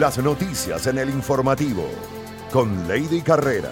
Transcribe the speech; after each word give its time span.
Las 0.00 0.16
noticias 0.16 0.86
en 0.86 0.96
el 0.96 1.10
informativo 1.10 1.84
con 2.50 2.88
Lady 2.88 3.20
Carrera. 3.20 3.68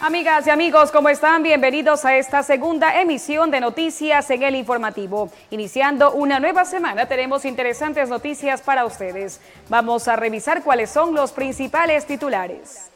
Amigas 0.00 0.48
y 0.48 0.50
amigos, 0.50 0.90
¿cómo 0.90 1.08
están? 1.08 1.44
Bienvenidos 1.44 2.04
a 2.04 2.16
esta 2.16 2.42
segunda 2.42 3.00
emisión 3.00 3.52
de 3.52 3.60
Noticias 3.60 4.28
en 4.32 4.42
el 4.42 4.56
Informativo. 4.56 5.30
Iniciando 5.52 6.10
una 6.10 6.40
nueva 6.40 6.64
semana, 6.64 7.06
tenemos 7.06 7.44
interesantes 7.44 8.08
noticias 8.08 8.60
para 8.60 8.84
ustedes. 8.84 9.40
Vamos 9.68 10.08
a 10.08 10.16
revisar 10.16 10.64
cuáles 10.64 10.90
son 10.90 11.14
los 11.14 11.30
principales 11.30 12.06
titulares. 12.06 12.90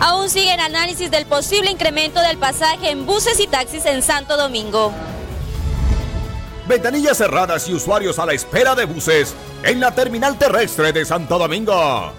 Aún 0.00 0.30
sigue 0.30 0.54
el 0.54 0.60
análisis 0.60 1.10
del 1.10 1.26
posible 1.26 1.70
incremento 1.70 2.20
del 2.22 2.38
pasaje 2.38 2.90
en 2.90 3.04
buses 3.04 3.38
y 3.38 3.46
taxis 3.46 3.84
en 3.84 4.02
Santo 4.02 4.38
Domingo. 4.38 4.92
Ventanillas 6.66 7.18
cerradas 7.18 7.68
y 7.68 7.74
usuarios 7.74 8.18
a 8.18 8.24
la 8.24 8.32
espera 8.32 8.74
de 8.74 8.86
buses 8.86 9.34
en 9.62 9.78
la 9.78 9.94
terminal 9.94 10.38
terrestre 10.38 10.94
de 10.94 11.04
Santo 11.04 11.38
Domingo. 11.38 12.12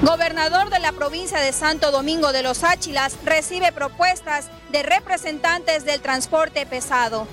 Gobernador 0.00 0.70
de 0.70 0.78
la 0.78 0.92
provincia 0.92 1.38
de 1.38 1.52
Santo 1.52 1.90
Domingo 1.90 2.32
de 2.32 2.42
los 2.42 2.64
Áchilas 2.64 3.18
recibe 3.24 3.70
propuestas 3.70 4.46
de 4.70 4.82
representantes 4.82 5.84
del 5.84 6.00
transporte 6.00 6.64
pesado. 6.64 7.26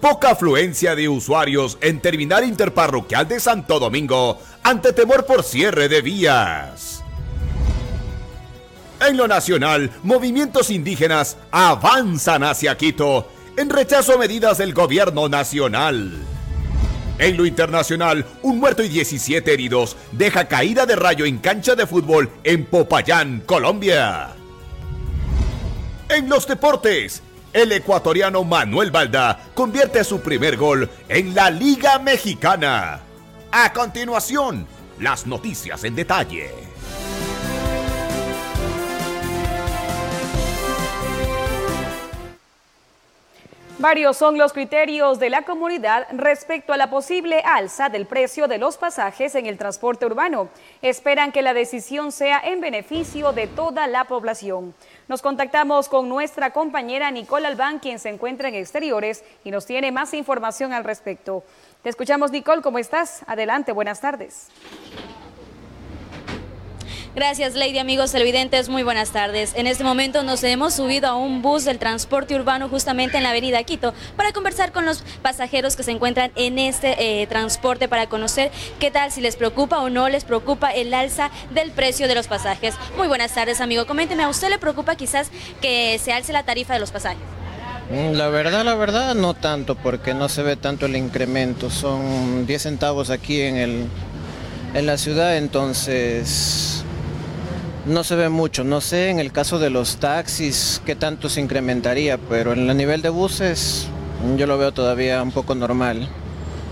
Poca 0.00 0.30
afluencia 0.30 0.96
de 0.96 1.08
usuarios 1.08 1.78
en 1.80 2.00
terminal 2.00 2.42
interparroquial 2.42 3.28
de 3.28 3.38
Santo 3.38 3.78
Domingo 3.78 4.40
ante 4.64 4.92
temor 4.92 5.26
por 5.26 5.44
cierre 5.44 5.88
de 5.88 6.02
vías. 6.02 6.91
En 9.06 9.16
lo 9.16 9.26
nacional, 9.26 9.90
movimientos 10.04 10.70
indígenas 10.70 11.36
avanzan 11.50 12.44
hacia 12.44 12.76
Quito 12.76 13.28
en 13.56 13.68
rechazo 13.68 14.14
a 14.14 14.18
medidas 14.18 14.58
del 14.58 14.72
gobierno 14.72 15.28
nacional. 15.28 16.12
En 17.18 17.36
lo 17.36 17.44
internacional, 17.44 18.24
un 18.42 18.60
muerto 18.60 18.82
y 18.82 18.88
17 18.88 19.52
heridos 19.52 19.96
deja 20.12 20.46
caída 20.46 20.86
de 20.86 20.94
rayo 20.94 21.24
en 21.24 21.38
cancha 21.38 21.74
de 21.74 21.86
fútbol 21.86 22.30
en 22.44 22.64
Popayán, 22.64 23.42
Colombia. 23.44 24.34
En 26.08 26.28
los 26.28 26.46
deportes, 26.46 27.22
el 27.52 27.72
ecuatoriano 27.72 28.44
Manuel 28.44 28.92
Balda 28.92 29.48
convierte 29.54 30.04
su 30.04 30.20
primer 30.20 30.56
gol 30.56 30.88
en 31.08 31.34
la 31.34 31.50
Liga 31.50 31.98
Mexicana. 31.98 33.00
A 33.50 33.72
continuación, 33.72 34.66
las 35.00 35.26
noticias 35.26 35.82
en 35.82 35.96
detalle. 35.96 36.71
Varios 43.78 44.18
son 44.18 44.38
los 44.38 44.52
criterios 44.52 45.18
de 45.18 45.30
la 45.30 45.42
comunidad 45.42 46.06
respecto 46.12 46.72
a 46.72 46.76
la 46.76 46.90
posible 46.90 47.40
alza 47.44 47.88
del 47.88 48.06
precio 48.06 48.46
de 48.46 48.58
los 48.58 48.76
pasajes 48.76 49.34
en 49.34 49.46
el 49.46 49.56
transporte 49.58 50.06
urbano. 50.06 50.50
Esperan 50.82 51.32
que 51.32 51.42
la 51.42 51.54
decisión 51.54 52.12
sea 52.12 52.38
en 52.44 52.60
beneficio 52.60 53.32
de 53.32 53.46
toda 53.46 53.86
la 53.86 54.04
población. 54.04 54.74
Nos 55.08 55.22
contactamos 55.22 55.88
con 55.88 56.08
nuestra 56.08 56.52
compañera 56.52 57.10
Nicole 57.10 57.46
Albán, 57.46 57.78
quien 57.78 57.98
se 57.98 58.10
encuentra 58.10 58.48
en 58.48 58.56
exteriores 58.56 59.24
y 59.42 59.50
nos 59.50 59.66
tiene 59.66 59.90
más 59.90 60.12
información 60.14 60.72
al 60.72 60.84
respecto. 60.84 61.42
Te 61.82 61.88
escuchamos, 61.88 62.30
Nicole, 62.30 62.62
¿cómo 62.62 62.78
estás? 62.78 63.24
Adelante, 63.26 63.72
buenas 63.72 64.00
tardes. 64.00 64.48
Gracias, 67.14 67.54
Lady, 67.54 67.78
amigos 67.78 68.10
televidentes, 68.10 68.70
muy 68.70 68.82
buenas 68.84 69.10
tardes. 69.10 69.52
En 69.54 69.66
este 69.66 69.84
momento 69.84 70.22
nos 70.22 70.42
hemos 70.44 70.72
subido 70.72 71.08
a 71.08 71.14
un 71.14 71.42
bus 71.42 71.66
del 71.66 71.78
transporte 71.78 72.34
urbano 72.34 72.70
justamente 72.70 73.18
en 73.18 73.22
la 73.22 73.30
avenida 73.30 73.62
Quito 73.64 73.92
para 74.16 74.32
conversar 74.32 74.72
con 74.72 74.86
los 74.86 75.04
pasajeros 75.20 75.76
que 75.76 75.82
se 75.82 75.90
encuentran 75.90 76.32
en 76.36 76.58
este 76.58 77.20
eh, 77.20 77.26
transporte 77.26 77.86
para 77.86 78.08
conocer 78.08 78.50
qué 78.80 78.90
tal, 78.90 79.12
si 79.12 79.20
les 79.20 79.36
preocupa 79.36 79.80
o 79.80 79.90
no 79.90 80.08
les 80.08 80.24
preocupa 80.24 80.70
el 80.70 80.94
alza 80.94 81.30
del 81.52 81.70
precio 81.70 82.08
de 82.08 82.14
los 82.14 82.28
pasajes. 82.28 82.76
Muy 82.96 83.08
buenas 83.08 83.34
tardes, 83.34 83.60
amigo. 83.60 83.86
Coménteme, 83.86 84.22
¿a 84.22 84.30
usted 84.30 84.48
le 84.48 84.58
preocupa 84.58 84.96
quizás 84.96 85.30
que 85.60 86.00
se 86.02 86.14
alce 86.14 86.32
la 86.32 86.44
tarifa 86.44 86.72
de 86.72 86.80
los 86.80 86.92
pasajes? 86.92 87.20
Mm, 87.90 88.12
la 88.12 88.28
verdad, 88.28 88.64
la 88.64 88.74
verdad, 88.74 89.14
no 89.14 89.34
tanto, 89.34 89.74
porque 89.74 90.14
no 90.14 90.30
se 90.30 90.42
ve 90.42 90.56
tanto 90.56 90.86
el 90.86 90.96
incremento. 90.96 91.68
Son 91.68 92.46
10 92.46 92.62
centavos 92.62 93.10
aquí 93.10 93.42
en, 93.42 93.56
el, 93.56 93.86
en 94.72 94.86
la 94.86 94.96
ciudad, 94.96 95.36
entonces 95.36 96.86
no 97.86 98.04
se 98.04 98.16
ve 98.16 98.28
mucho. 98.28 98.64
No 98.64 98.80
sé 98.80 99.10
en 99.10 99.18
el 99.18 99.32
caso 99.32 99.58
de 99.58 99.70
los 99.70 99.96
taxis 99.96 100.80
qué 100.84 100.94
tanto 100.94 101.28
se 101.28 101.40
incrementaría, 101.40 102.18
pero 102.18 102.52
en 102.52 102.68
el 102.68 102.76
nivel 102.76 103.02
de 103.02 103.08
buses 103.08 103.86
yo 104.36 104.46
lo 104.46 104.58
veo 104.58 104.72
todavía 104.72 105.22
un 105.22 105.32
poco 105.32 105.54
normal. 105.54 106.08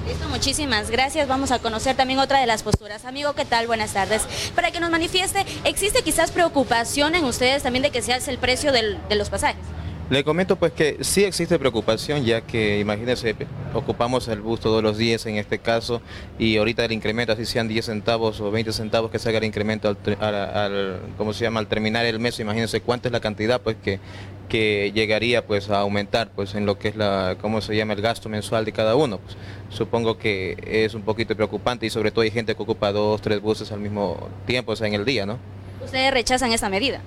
Listo, 0.06 0.28
muchísimas 0.28 0.90
gracias. 0.90 1.28
Vamos 1.28 1.50
a 1.50 1.58
conocer 1.58 1.96
también 1.96 2.18
otra 2.18 2.40
de 2.40 2.46
las 2.46 2.62
posturas. 2.62 3.04
Amigo, 3.04 3.34
¿qué 3.34 3.44
tal? 3.44 3.66
Buenas 3.66 3.92
tardes. 3.92 4.22
Para 4.54 4.70
que 4.70 4.80
nos 4.80 4.90
manifieste, 4.90 5.44
¿existe 5.64 6.02
quizás 6.02 6.30
preocupación 6.30 7.14
en 7.14 7.24
ustedes 7.24 7.62
también 7.62 7.82
de 7.82 7.90
que 7.90 8.02
se 8.02 8.12
alce 8.12 8.30
el 8.30 8.38
precio 8.38 8.72
de 8.72 8.98
los 9.14 9.30
pasajes? 9.30 9.64
Le 10.10 10.24
comento 10.24 10.56
pues 10.56 10.72
que 10.72 10.98
sí 11.02 11.22
existe 11.22 11.56
preocupación 11.56 12.24
ya 12.24 12.40
que 12.40 12.80
imagínense, 12.80 13.36
ocupamos 13.72 14.26
el 14.26 14.40
bus 14.40 14.58
todos 14.58 14.82
los 14.82 14.98
días 14.98 15.24
en 15.26 15.36
este 15.36 15.60
caso 15.60 16.02
y 16.36 16.56
ahorita 16.56 16.84
el 16.84 16.90
incremento, 16.90 17.32
así 17.32 17.46
sean 17.46 17.68
10 17.68 17.84
centavos 17.84 18.40
o 18.40 18.50
20 18.50 18.72
centavos 18.72 19.12
que 19.12 19.20
se 19.20 19.28
haga 19.28 19.38
el 19.38 19.44
incremento 19.44 19.96
al, 20.18 21.00
¿cómo 21.16 21.32
se 21.32 21.44
llama? 21.44 21.60
al 21.60 21.68
terminar 21.68 22.06
el 22.06 22.18
mes, 22.18 22.40
imagínense 22.40 22.80
cuánta 22.80 23.06
es 23.06 23.12
la 23.12 23.20
cantidad 23.20 23.60
pues 23.60 23.76
que, 23.76 24.00
que 24.48 24.90
llegaría 24.92 25.46
pues 25.46 25.70
a 25.70 25.78
aumentar 25.78 26.32
pues 26.34 26.56
en 26.56 26.66
lo 26.66 26.76
que 26.76 26.88
es 26.88 26.96
la, 26.96 27.36
¿cómo 27.40 27.60
se 27.60 27.76
llama? 27.76 27.92
el 27.92 28.02
gasto 28.02 28.28
mensual 28.28 28.64
de 28.64 28.72
cada 28.72 28.96
uno. 28.96 29.18
Pues, 29.18 29.36
supongo 29.68 30.18
que 30.18 30.56
es 30.66 30.94
un 30.94 31.02
poquito 31.02 31.36
preocupante 31.36 31.86
y 31.86 31.90
sobre 31.90 32.10
todo 32.10 32.22
hay 32.22 32.32
gente 32.32 32.56
que 32.56 32.62
ocupa 32.64 32.90
dos, 32.90 33.22
tres 33.22 33.40
buses 33.40 33.70
al 33.70 33.78
mismo 33.78 34.28
tiempo, 34.44 34.72
o 34.72 34.76
sea, 34.76 34.88
en 34.88 34.94
el 34.94 35.04
día, 35.04 35.24
¿no? 35.24 35.38
¿Ustedes 35.84 36.12
rechazan 36.12 36.50
esta 36.50 36.68
medida? 36.68 37.00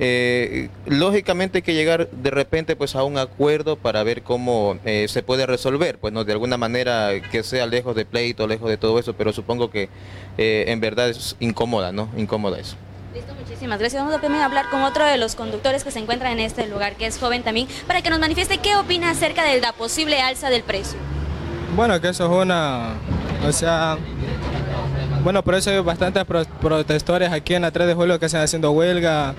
Eh, 0.00 0.70
lógicamente 0.86 1.58
hay 1.58 1.62
que 1.62 1.74
llegar 1.74 2.10
de 2.10 2.30
repente 2.30 2.74
pues 2.74 2.96
a 2.96 3.04
un 3.04 3.16
acuerdo 3.16 3.76
para 3.76 4.02
ver 4.02 4.22
cómo 4.22 4.76
eh, 4.84 5.06
se 5.08 5.22
puede 5.22 5.46
resolver, 5.46 5.98
pues 5.98 6.12
no 6.12 6.24
de 6.24 6.32
alguna 6.32 6.56
manera 6.56 7.10
que 7.30 7.42
sea 7.44 7.66
lejos 7.66 7.94
de 7.94 8.04
pleito, 8.04 8.46
lejos 8.48 8.68
de 8.68 8.76
todo 8.76 8.98
eso, 8.98 9.14
pero 9.14 9.32
supongo 9.32 9.70
que 9.70 9.88
eh, 10.36 10.64
en 10.68 10.80
verdad 10.80 11.10
es 11.10 11.36
incómoda, 11.38 11.92
¿no? 11.92 12.08
Incómoda 12.16 12.58
eso. 12.58 12.76
Listo, 13.14 13.32
muchísimas 13.34 13.78
gracias. 13.78 14.02
Vamos 14.02 14.18
a 14.18 14.20
también 14.20 14.42
hablar 14.42 14.68
con 14.70 14.82
otro 14.82 15.06
de 15.06 15.16
los 15.16 15.36
conductores 15.36 15.84
que 15.84 15.92
se 15.92 16.00
encuentran 16.00 16.32
en 16.32 16.40
este 16.40 16.66
lugar, 16.66 16.96
que 16.96 17.06
es 17.06 17.16
joven 17.16 17.44
también, 17.44 17.68
para 17.86 18.02
que 18.02 18.10
nos 18.10 18.18
manifieste 18.18 18.58
qué 18.58 18.74
opina 18.74 19.10
acerca 19.10 19.44
de 19.44 19.60
la 19.60 19.72
posible 19.72 20.20
alza 20.20 20.50
del 20.50 20.64
precio. 20.64 20.98
Bueno, 21.76 22.00
que 22.00 22.08
eso 22.08 22.24
es 22.24 22.44
una, 22.44 22.94
o 23.46 23.52
sea, 23.52 23.96
bueno, 25.22 25.42
por 25.42 25.54
eso 25.54 25.70
hay 25.70 25.80
bastantes 25.80 26.24
protestores 26.24 27.30
aquí 27.32 27.54
en 27.54 27.62
la 27.62 27.70
3 27.70 27.86
de 27.86 27.94
julio 27.94 28.18
que 28.18 28.26
están 28.26 28.42
haciendo 28.42 28.72
huelga, 28.72 29.34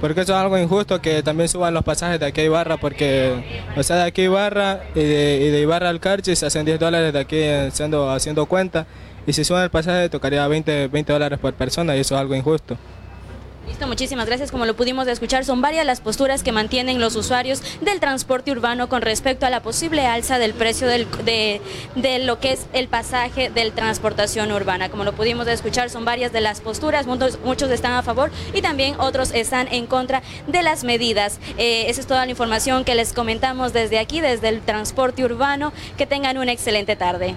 porque 0.00 0.20
eso 0.20 0.32
es 0.32 0.38
algo 0.38 0.58
injusto 0.58 1.00
que 1.00 1.22
también 1.22 1.48
suban 1.48 1.74
los 1.74 1.84
pasajes 1.84 2.20
de 2.20 2.26
aquí 2.26 2.42
a 2.42 2.44
Ibarra, 2.44 2.76
porque, 2.76 3.64
o 3.76 3.82
sea, 3.82 3.96
de 3.96 4.02
aquí 4.02 4.22
a 4.22 4.24
Ibarra 4.24 4.80
y 4.94 5.00
de, 5.00 5.60
Ibarra 5.60 5.88
al 5.88 6.00
Carchi 6.00 6.36
se 6.36 6.46
hacen 6.46 6.64
10 6.64 6.78
dólares 6.78 7.12
de 7.12 7.18
aquí 7.18 7.42
haciendo, 7.44 8.10
haciendo 8.10 8.46
cuenta, 8.46 8.86
y 9.26 9.32
si 9.32 9.44
suban 9.44 9.64
el 9.64 9.70
pasaje 9.70 10.08
tocaría 10.08 10.46
20, 10.46 10.88
20 10.88 11.12
dólares 11.12 11.38
por 11.38 11.52
persona 11.54 11.96
y 11.96 12.00
eso 12.00 12.14
es 12.14 12.20
algo 12.20 12.34
injusto. 12.34 12.76
Listo, 13.68 13.86
muchísimas 13.86 14.26
gracias. 14.26 14.50
Como 14.50 14.64
lo 14.64 14.74
pudimos 14.74 15.06
escuchar, 15.08 15.44
son 15.44 15.60
varias 15.60 15.84
las 15.84 16.00
posturas 16.00 16.42
que 16.42 16.52
mantienen 16.52 17.00
los 17.00 17.16
usuarios 17.16 17.62
del 17.82 18.00
transporte 18.00 18.50
urbano 18.50 18.88
con 18.88 19.02
respecto 19.02 19.44
a 19.44 19.50
la 19.50 19.62
posible 19.62 20.06
alza 20.06 20.38
del 20.38 20.54
precio 20.54 20.88
de, 20.88 21.60
lo 22.24 22.40
que 22.40 22.52
es 22.52 22.66
el 22.72 22.88
pasaje 22.88 23.50
de 23.50 23.70
transportación 23.70 24.52
urbana. 24.52 24.88
Como 24.88 25.04
lo 25.04 25.12
pudimos 25.12 25.46
escuchar, 25.48 25.90
son 25.90 26.06
varias 26.06 26.32
de 26.32 26.40
las 26.40 26.62
posturas, 26.62 27.06
muchos, 27.06 27.38
muchos 27.44 27.70
están 27.70 27.92
a 27.92 28.02
favor 28.02 28.30
y 28.54 28.62
también 28.62 28.98
otros 28.98 29.32
están 29.34 29.68
en 29.70 29.86
contra 29.86 30.22
de 30.46 30.62
las 30.62 30.82
medidas. 30.82 31.38
Eh, 31.58 31.84
esa 31.88 32.00
es 32.00 32.06
toda 32.06 32.24
la 32.24 32.30
información 32.30 32.84
que 32.84 32.94
les 32.94 33.12
comentamos 33.12 33.74
desde 33.74 33.98
aquí, 33.98 34.22
desde 34.22 34.48
el 34.48 34.62
transporte 34.62 35.24
urbano. 35.24 35.74
Que 35.98 36.06
tengan 36.06 36.38
una 36.38 36.52
excelente 36.52 36.96
tarde. 36.96 37.34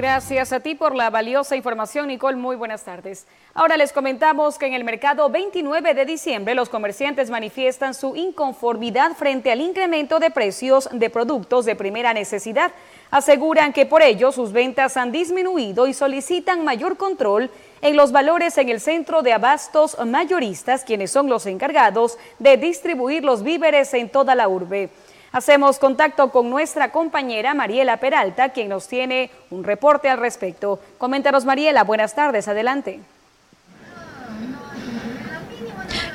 Gracias 0.00 0.50
a 0.54 0.60
ti 0.60 0.74
por 0.74 0.94
la 0.94 1.10
valiosa 1.10 1.56
información, 1.56 2.08
Nicole. 2.08 2.34
Muy 2.34 2.56
buenas 2.56 2.84
tardes. 2.84 3.26
Ahora 3.52 3.76
les 3.76 3.92
comentamos 3.92 4.56
que 4.56 4.64
en 4.64 4.72
el 4.72 4.82
mercado 4.82 5.28
29 5.28 5.92
de 5.92 6.06
diciembre 6.06 6.54
los 6.54 6.70
comerciantes 6.70 7.28
manifiestan 7.28 7.92
su 7.92 8.16
inconformidad 8.16 9.12
frente 9.12 9.52
al 9.52 9.60
incremento 9.60 10.18
de 10.18 10.30
precios 10.30 10.88
de 10.90 11.10
productos 11.10 11.66
de 11.66 11.76
primera 11.76 12.14
necesidad. 12.14 12.72
Aseguran 13.10 13.74
que 13.74 13.84
por 13.84 14.00
ello 14.00 14.32
sus 14.32 14.52
ventas 14.52 14.96
han 14.96 15.12
disminuido 15.12 15.86
y 15.86 15.92
solicitan 15.92 16.64
mayor 16.64 16.96
control 16.96 17.50
en 17.82 17.94
los 17.94 18.10
valores 18.10 18.56
en 18.56 18.70
el 18.70 18.80
centro 18.80 19.20
de 19.20 19.34
abastos 19.34 19.98
mayoristas, 20.06 20.82
quienes 20.82 21.10
son 21.10 21.28
los 21.28 21.44
encargados 21.44 22.16
de 22.38 22.56
distribuir 22.56 23.22
los 23.22 23.42
víveres 23.42 23.92
en 23.92 24.08
toda 24.08 24.34
la 24.34 24.48
urbe. 24.48 24.88
Hacemos 25.32 25.78
contacto 25.78 26.32
con 26.32 26.50
nuestra 26.50 26.90
compañera 26.90 27.54
Mariela 27.54 27.98
Peralta, 27.98 28.48
quien 28.48 28.68
nos 28.68 28.88
tiene 28.88 29.30
un 29.50 29.62
reporte 29.62 30.08
al 30.08 30.18
respecto. 30.18 30.80
Coméntanos, 30.98 31.44
Mariela. 31.44 31.84
Buenas 31.84 32.14
tardes. 32.16 32.48
Adelante. 32.48 33.00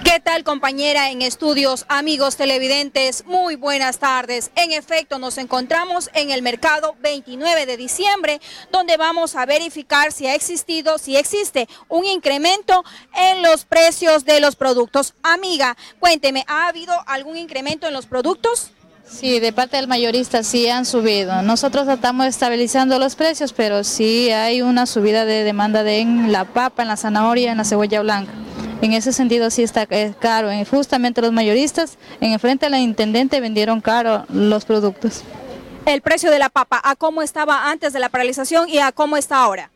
¿Qué 0.03 0.19
tal 0.19 0.43
compañera 0.43 1.11
en 1.11 1.21
estudios, 1.21 1.85
amigos 1.87 2.35
televidentes? 2.35 3.25
Muy 3.25 3.55
buenas 3.55 3.99
tardes. 3.99 4.51
En 4.55 4.71
efecto, 4.71 5.17
nos 5.17 5.37
encontramos 5.37 6.09
en 6.13 6.31
el 6.31 6.41
mercado 6.41 6.95
29 6.99 7.65
de 7.65 7.77
diciembre, 7.77 8.41
donde 8.71 8.97
vamos 8.97 9.35
a 9.35 9.45
verificar 9.45 10.11
si 10.11 10.27
ha 10.27 10.35
existido, 10.35 10.97
si 10.97 11.15
existe 11.17 11.67
un 11.87 12.05
incremento 12.05 12.83
en 13.15 13.41
los 13.41 13.65
precios 13.65 14.25
de 14.25 14.41
los 14.41 14.55
productos. 14.55 15.15
Amiga, 15.23 15.75
cuénteme, 15.99 16.43
¿ha 16.47 16.67
habido 16.67 16.93
algún 17.07 17.37
incremento 17.37 17.87
en 17.87 17.93
los 17.93 18.05
productos? 18.05 18.71
Sí, 19.07 19.39
de 19.39 19.53
parte 19.53 19.77
del 19.77 19.87
mayorista 19.87 20.43
sí 20.43 20.67
han 20.67 20.85
subido. 20.85 21.41
Nosotros 21.41 21.87
estamos 21.87 22.25
estabilizando 22.25 22.99
los 22.99 23.15
precios, 23.15 23.53
pero 23.53 23.83
sí 23.83 24.31
hay 24.31 24.61
una 24.61 24.85
subida 24.85 25.25
de 25.25 25.43
demanda 25.43 25.83
de 25.83 25.99
en 25.99 26.31
la 26.31 26.45
papa, 26.45 26.81
en 26.81 26.89
la 26.89 26.97
zanahoria, 26.97 27.51
en 27.51 27.57
la 27.57 27.63
cebolla 27.63 28.01
blanca. 28.01 28.31
En 28.81 28.93
ese 28.93 29.13
sentido 29.13 29.49
sí 29.51 29.63
está 29.63 29.87
caro. 30.19 30.49
Justamente 30.69 31.21
los 31.21 31.31
mayoristas 31.31 31.97
en 32.19 32.33
el 32.33 32.39
frente 32.39 32.65
de 32.65 32.71
la 32.71 32.79
intendente 32.79 33.39
vendieron 33.39 33.79
caro 33.79 34.25
los 34.29 34.65
productos. 34.65 35.23
El 35.85 36.01
precio 36.01 36.31
de 36.31 36.39
la 36.39 36.49
papa, 36.49 36.81
¿a 36.83 36.95
cómo 36.95 37.21
estaba 37.21 37.69
antes 37.69 37.93
de 37.93 37.99
la 37.99 38.09
paralización 38.09 38.67
y 38.67 38.79
a 38.79 38.91
cómo 38.91 39.17
está 39.17 39.37
ahora? 39.37 39.71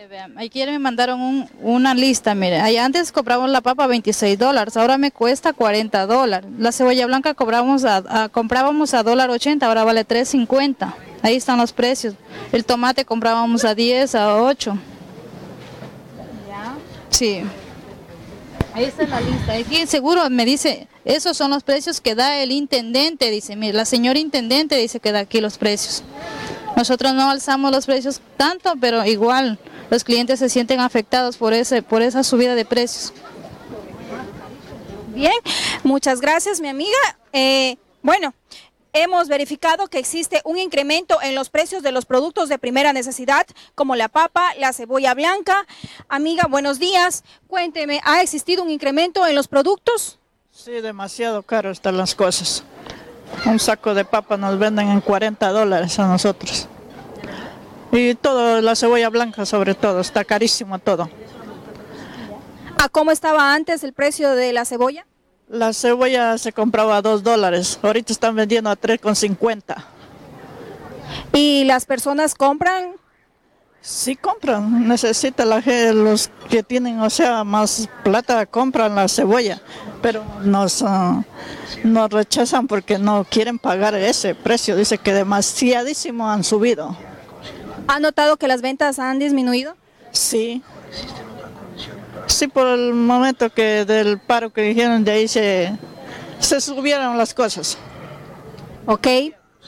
Mire, 0.00 0.08
vean, 0.08 0.38
ayer 0.38 0.70
me 0.70 0.78
mandaron 0.78 1.46
una 1.60 1.92
lista, 1.94 2.34
mire, 2.34 2.58
allá 2.58 2.86
antes 2.86 3.12
cobramos 3.12 3.50
la 3.50 3.60
papa 3.60 3.86
26 3.86 4.38
dólares, 4.38 4.74
ahora 4.78 4.96
me 4.96 5.10
cuesta 5.10 5.52
40 5.52 6.06
dólares. 6.06 6.50
La 6.58 6.72
cebolla 6.72 7.04
blanca 7.04 7.34
cobramos 7.34 7.84
a, 7.84 8.30
comprábamos 8.30 8.94
a 8.94 9.02
dólar 9.02 9.28
80, 9.28 9.66
ahora 9.66 9.84
vale 9.84 10.06
3.50. 10.06 10.94
Ahí 11.20 11.36
están 11.36 11.58
los 11.58 11.74
precios. 11.74 12.14
El 12.50 12.64
tomate 12.64 13.04
comprábamos 13.04 13.62
a 13.66 13.74
10, 13.74 14.14
a 14.14 14.36
8. 14.42 14.78
¿Ya? 16.48 16.74
Sí. 17.10 17.42
Ahí 18.72 18.84
está 18.84 19.06
la 19.06 19.20
lista. 19.20 19.52
Aquí 19.52 19.86
seguro 19.86 20.30
me 20.30 20.46
dice, 20.46 20.88
esos 21.04 21.36
son 21.36 21.50
los 21.50 21.62
precios 21.62 22.00
que 22.00 22.14
da 22.14 22.38
el 22.38 22.52
intendente, 22.52 23.30
dice, 23.30 23.54
mire, 23.54 23.74
la 23.74 23.84
señora 23.84 24.18
intendente 24.18 24.76
dice 24.76 24.98
que 24.98 25.12
da 25.12 25.18
aquí 25.18 25.42
los 25.42 25.58
precios. 25.58 26.02
Nosotros 26.74 27.12
no 27.12 27.28
alzamos 27.28 27.70
los 27.70 27.84
precios 27.84 28.22
tanto, 28.38 28.72
pero 28.80 29.04
igual 29.04 29.58
los 29.90 30.04
clientes 30.04 30.38
se 30.38 30.48
sienten 30.48 30.80
afectados 30.80 31.36
por, 31.36 31.52
ese, 31.52 31.82
por 31.82 32.02
esa 32.02 32.22
subida 32.22 32.54
de 32.54 32.64
precios. 32.64 33.12
Bien, 35.14 35.34
muchas 35.82 36.20
gracias 36.20 36.60
mi 36.60 36.68
amiga. 36.68 36.96
Eh, 37.32 37.76
bueno, 38.02 38.32
hemos 38.92 39.28
verificado 39.28 39.88
que 39.88 39.98
existe 39.98 40.40
un 40.44 40.58
incremento 40.58 41.20
en 41.20 41.34
los 41.34 41.50
precios 41.50 41.82
de 41.82 41.92
los 41.92 42.06
productos 42.06 42.48
de 42.48 42.58
primera 42.58 42.92
necesidad, 42.92 43.46
como 43.74 43.96
la 43.96 44.08
papa, 44.08 44.52
la 44.58 44.72
cebolla 44.72 45.12
blanca. 45.14 45.66
Amiga, 46.08 46.46
buenos 46.48 46.78
días. 46.78 47.24
Cuénteme, 47.48 48.00
¿ha 48.04 48.22
existido 48.22 48.62
un 48.62 48.70
incremento 48.70 49.26
en 49.26 49.34
los 49.34 49.48
productos? 49.48 50.18
Sí, 50.52 50.72
demasiado 50.72 51.42
caro 51.42 51.70
están 51.70 51.96
las 51.96 52.14
cosas. 52.14 52.64
Un 53.46 53.58
saco 53.58 53.94
de 53.94 54.04
papa 54.04 54.36
nos 54.36 54.58
venden 54.58 54.88
en 54.88 55.00
40 55.00 55.48
dólares 55.50 55.98
a 55.98 56.06
nosotros. 56.06 56.68
Y 57.92 58.14
todo, 58.14 58.60
la 58.60 58.76
cebolla 58.76 59.08
blanca 59.08 59.44
sobre 59.46 59.74
todo, 59.74 60.00
está 60.00 60.24
carísimo 60.24 60.78
todo. 60.78 61.08
¿A 62.82 62.88
cómo 62.88 63.10
estaba 63.10 63.52
antes 63.52 63.84
el 63.84 63.92
precio 63.92 64.30
de 64.30 64.52
la 64.52 64.64
cebolla? 64.64 65.06
La 65.48 65.72
cebolla 65.72 66.38
se 66.38 66.52
compraba 66.52 66.98
a 66.98 67.02
2 67.02 67.22
dólares, 67.22 67.78
ahorita 67.82 68.12
están 68.12 68.36
vendiendo 68.36 68.70
a 68.70 68.76
3,50. 68.76 69.84
¿Y 71.32 71.64
las 71.64 71.84
personas 71.86 72.34
compran? 72.34 72.92
Sí 73.80 74.14
compran, 74.14 74.86
necesita 74.86 75.44
la 75.44 75.60
los 75.92 76.30
que 76.48 76.62
tienen, 76.62 77.00
o 77.00 77.10
sea, 77.10 77.44
más 77.44 77.88
plata 78.04 78.46
compran 78.46 78.94
la 78.94 79.08
cebolla, 79.08 79.60
pero 80.02 80.22
nos, 80.42 80.82
ah, 80.82 81.24
nos 81.82 82.10
rechazan 82.10 82.66
porque 82.66 82.98
no 82.98 83.24
quieren 83.28 83.58
pagar 83.58 83.94
ese 83.94 84.34
precio, 84.34 84.76
dice 84.76 84.98
que 84.98 85.14
demasiadísimo 85.14 86.30
han 86.30 86.44
subido. 86.44 86.96
¿Ha 87.90 87.98
notado 87.98 88.36
que 88.36 88.48
las 88.48 88.62
ventas 88.62 88.98
han 88.98 89.18
disminuido? 89.18 89.76
Sí, 90.12 90.62
Sí, 92.26 92.46
por 92.46 92.68
el 92.68 92.94
momento 92.94 93.50
que 93.50 93.84
del 93.84 94.18
paro 94.18 94.52
que 94.52 94.62
dijeron, 94.62 95.04
de 95.04 95.10
ahí 95.10 95.28
se, 95.28 95.76
se 96.38 96.60
subieron 96.60 97.18
las 97.18 97.34
cosas. 97.34 97.76
Ok, 98.86 99.06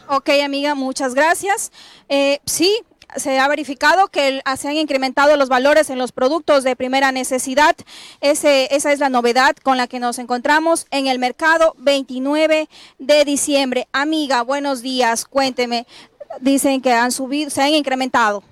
ok 0.08 0.30
amiga, 0.44 0.74
muchas 0.74 1.14
gracias. 1.14 1.72
Eh, 2.08 2.40
sí, 2.46 2.80
se 3.16 3.38
ha 3.38 3.48
verificado 3.48 4.08
que 4.08 4.42
se 4.56 4.68
han 4.68 4.76
incrementado 4.76 5.36
los 5.36 5.48
valores 5.48 5.90
en 5.90 5.98
los 5.98 6.12
productos 6.12 6.64
de 6.64 6.76
primera 6.76 7.12
necesidad. 7.12 7.76
Ese, 8.20 8.74
esa 8.74 8.92
es 8.92 9.00
la 9.00 9.08
novedad 9.08 9.56
con 9.62 9.76
la 9.76 9.86
que 9.86 10.00
nos 10.00 10.18
encontramos 10.18 10.86
en 10.90 11.08
el 11.08 11.18
mercado 11.18 11.74
29 11.78 12.68
de 12.98 13.24
diciembre. 13.24 13.88
Amiga, 13.92 14.42
buenos 14.42 14.82
días, 14.82 15.24
cuénteme. 15.24 15.86
Dicen 16.40 16.80
que 16.80 16.92
han 16.92 17.12
subido, 17.12 17.50
se 17.50 17.62
han 17.62 17.74
incrementado. 17.74 18.42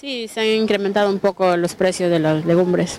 Sí, 0.00 0.28
se 0.28 0.40
han 0.40 0.46
incrementado 0.46 1.10
un 1.10 1.18
poco 1.18 1.56
los 1.56 1.74
precios 1.74 2.10
de 2.10 2.18
las 2.18 2.44
legumbres. 2.44 2.98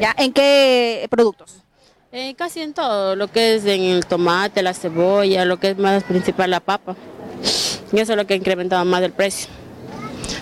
¿Ya? 0.00 0.14
¿En 0.16 0.32
qué 0.32 1.06
productos? 1.10 1.62
Eh, 2.12 2.34
casi 2.34 2.60
en 2.60 2.72
todo, 2.72 3.16
lo 3.16 3.28
que 3.28 3.56
es 3.56 3.64
en 3.66 3.82
el 3.82 4.06
tomate, 4.06 4.62
la 4.62 4.72
cebolla, 4.72 5.44
lo 5.44 5.58
que 5.58 5.70
es 5.70 5.78
más 5.78 6.04
principal 6.04 6.50
la 6.50 6.60
papa. 6.60 6.96
Y 7.92 8.00
eso 8.00 8.12
es 8.12 8.16
lo 8.16 8.26
que 8.26 8.34
ha 8.34 8.36
incrementado 8.36 8.84
más 8.84 9.02
el 9.02 9.12
precio. 9.12 9.48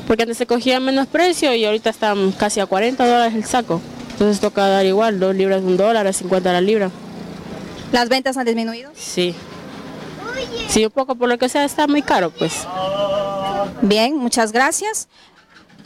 Porque 0.07 0.23
antes 0.23 0.39
se 0.39 0.47
cogía 0.47 0.79
menos 0.81 1.07
precio 1.07 1.55
y 1.55 1.65
ahorita 1.65 1.91
están 1.91 2.33
casi 2.33 2.61
a 2.61 2.67
40 2.67 3.05
dólares 3.07 3.35
el 3.35 3.45
saco. 3.45 3.81
Entonces 4.13 4.41
toca 4.41 4.69
dar 4.69 4.87
igual, 4.87 5.19
dos 5.19 5.35
libras 5.35 5.63
un 5.63 5.77
dólar, 5.77 6.07
a 6.07 6.13
50 6.13 6.53
la 6.53 6.61
libra. 6.61 6.91
¿Las 7.91 8.09
ventas 8.09 8.37
han 8.37 8.47
disminuido? 8.47 8.93
Sí. 8.95 9.35
Sí, 10.69 10.85
un 10.85 10.91
poco 10.91 11.15
por 11.15 11.29
lo 11.29 11.39
que 11.39 11.49
sea 11.49 11.65
está 11.65 11.87
muy 11.87 12.03
caro, 12.03 12.31
pues. 12.31 12.67
Bien, 13.83 14.17
muchas 14.17 14.53
gracias. 14.53 15.09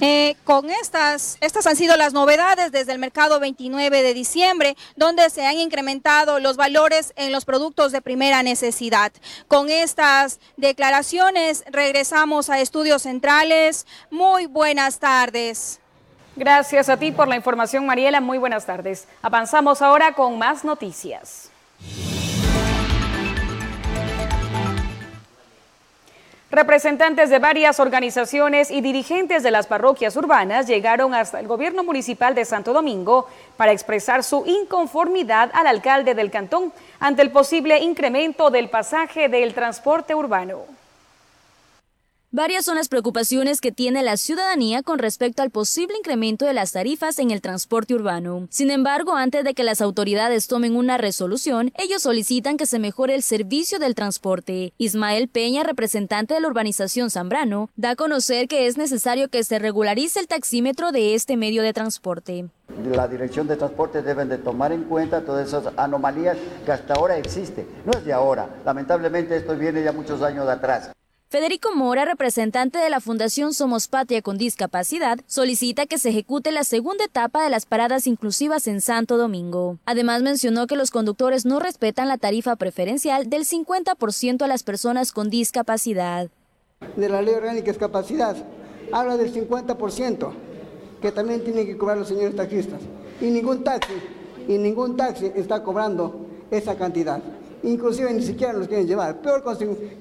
Eh, 0.01 0.37
con 0.45 0.71
estas, 0.71 1.39
estas 1.41 1.67
han 1.67 1.75
sido 1.75 1.97
las 1.97 2.13
novedades 2.13 2.71
desde 2.71 2.93
el 2.93 3.01
mercado 3.01 3.41
29 3.41 4.03
de 4.03 4.15
diciembre, 4.15 4.77
donde 4.95 5.29
se 5.29 5.45
han 5.45 5.59
incrementado 5.59 6.39
los 6.39 6.57
valores 6.57 7.13
en 7.17 7.33
los 7.33 7.45
productos 7.45 7.91
de 7.91 8.01
primera 8.01 8.45
necesidad. 8.45 9.11
Con 9.49 9.71
estas 9.71 10.39
declaraciones 10.57 11.65
regresamos 11.71 12.49
a 12.49 12.61
estudios 12.61 13.03
centrales. 13.03 13.87
Muy 14.11 14.47
buenas 14.47 15.01
tardes. 15.01 15.81
Gracias 16.37 16.89
a 16.89 16.97
ti 16.97 17.11
por 17.11 17.27
la 17.27 17.35
información, 17.35 17.85
Mariela. 17.85 18.21
Muy 18.21 18.39
buenas 18.39 18.65
tardes. 18.65 19.09
Avanzamos 19.23 19.83
ahora 19.83 20.13
con 20.13 20.39
más 20.39 20.65
noticias. 20.65 21.51
Representantes 26.51 27.29
de 27.29 27.41
varias 27.41 27.79
organizaciones 27.79 28.71
y 28.71 28.81
dirigentes 28.81 29.43
de 29.43 29.51
las 29.51 29.67
parroquias 29.67 30.17
urbanas 30.17 30.67
llegaron 30.67 31.13
hasta 31.13 31.41
el 31.41 31.47
gobierno 31.47 31.85
municipal 31.85 32.35
de 32.35 32.47
Santo 32.47 32.73
Domingo 32.73 33.27
para 33.59 33.73
expresar 33.73 34.25
su 34.25 34.47
inconformidad 34.47 35.51
al 35.53 35.67
alcalde 35.67 36.15
del 36.15 36.31
cantón 36.31 36.73
ante 37.01 37.21
el 37.21 37.33
posible 37.33 37.81
incremento 37.81 38.49
del 38.49 38.71
pasaje 38.71 39.29
del 39.29 39.53
transporte 39.53 40.15
urbano. 40.15 40.78
Varias 42.31 42.67
son 42.67 42.77
las 42.77 42.91
preocupaciones 42.91 43.63
que 43.63 43.73
tiene 43.73 44.03
la 44.03 44.19
ciudadanía 44.19 44.83
con 44.83 44.99
respecto 44.99 45.43
al 45.43 45.51
posible 45.51 45.97
incremento 45.97 46.45
de 46.45 46.53
las 46.53 46.73
tarifas 46.73 47.19
en 47.19 47.31
el 47.31 47.41
transporte 47.41 47.95
urbano. 47.95 48.49
Sin 48.51 48.71
embargo, 48.71 49.15
antes 49.15 49.45
de 49.45 49.55
que 49.55 49.65
las 49.65 49.81
autoridades 49.81 50.47
tomen 50.47 50.77
una 50.77 50.99
resolución, 50.99 51.73
ellos 51.79 52.03
solicitan 52.03 52.59
que 52.59 52.67
se 52.67 52.79
mejore 52.79 53.15
el 53.15 53.23
servicio 53.23 53.79
del 53.79 53.95
transporte. 53.95 54.75
Ismael 54.77 55.29
Peña, 55.29 55.63
representante 55.63 56.35
de 56.35 56.41
la 56.41 56.49
urbanización 56.49 57.11
Zambrano, 57.11 57.71
da 57.77 57.93
a 57.93 57.97
conocer 57.97 58.47
que 58.47 58.67
es 58.67 58.77
necesario 58.77 59.31
que 59.31 59.43
se 59.43 59.59
regularice 59.59 60.21
el 60.21 60.29
taxímetro 60.29 60.93
de 60.93 61.15
este 61.15 61.39
medio 61.39 61.63
de 61.63 61.73
transporte. 61.73 62.51
La 62.93 63.09
dirección 63.09 63.49
de 63.49 63.57
transporte 63.57 64.03
deben 64.03 64.29
de 64.29 64.37
tomar 64.37 64.73
en 64.73 64.85
cuenta 64.85 65.25
todas 65.25 65.49
esas 65.49 65.73
anomalías 65.79 66.37
que 66.67 66.73
hasta 66.73 66.93
ahora 66.93 67.17
existen. 67.17 67.67
No 67.87 67.93
es 67.93 68.05
de 68.05 68.13
ahora, 68.13 68.51
lamentablemente 68.67 69.35
esto 69.35 69.57
viene 69.57 69.83
ya 69.83 69.93
muchos 69.93 70.21
años 70.21 70.47
atrás. 70.47 70.91
Federico 71.31 71.75
Mora, 71.75 72.07
representante 72.07 72.79
de 72.79 72.89
la 72.89 73.01
Fundación 73.01 73.53
Somos 73.53 73.87
Patria 73.87 74.23
con 74.23 74.39
Discapacidad, 74.39 75.19
solicita 75.27 75.85
que 75.85 75.99
se 75.99 76.09
ejecute 76.09 76.53
la 76.53 76.65
segunda 76.65 77.05
etapa 77.05 77.45
de 77.45 77.51
las 77.51 77.67
paradas 77.67 78.07
inclusivas 78.07 78.67
en 78.67 78.81
Santo 78.81 79.19
Domingo. 79.19 79.77
Además 79.85 80.23
mencionó 80.23 80.67
que 80.67 80.75
los 80.75 80.91
conductores 80.91 81.45
no 81.45 81.61
respetan 81.61 82.09
la 82.09 82.17
tarifa 82.17 82.57
preferencial 82.57 83.29
del 83.29 83.45
50% 83.45 84.41
a 84.41 84.47
las 84.47 84.63
personas 84.63 85.13
con 85.13 85.29
discapacidad. 85.29 86.31
De 86.97 87.09
la 87.11 87.21
ley 87.21 87.35
orgánica 87.35 87.67
de 87.67 87.73
discapacidad, 87.73 88.35
habla 88.91 89.19
del 89.19 89.31
50%, 89.31 90.33
que 91.03 91.13
también 91.13 91.45
tienen 91.45 91.67
que 91.67 91.77
cobrar 91.77 91.99
los 91.99 92.09
señores 92.09 92.37
taxistas. 92.37 92.81
Y 93.21 93.27
ningún 93.27 93.65
taxi, 93.65 93.93
y 94.49 94.57
ningún 94.57 94.97
taxi 94.97 95.31
está 95.37 95.63
cobrando 95.63 96.27
esa 96.51 96.75
cantidad 96.77 97.21
inclusive 97.63 98.13
ni 98.13 98.23
siquiera 98.23 98.53
nos 98.53 98.69
quieren 98.69 98.87
llevar. 98.87 99.21
Peor, 99.21 99.43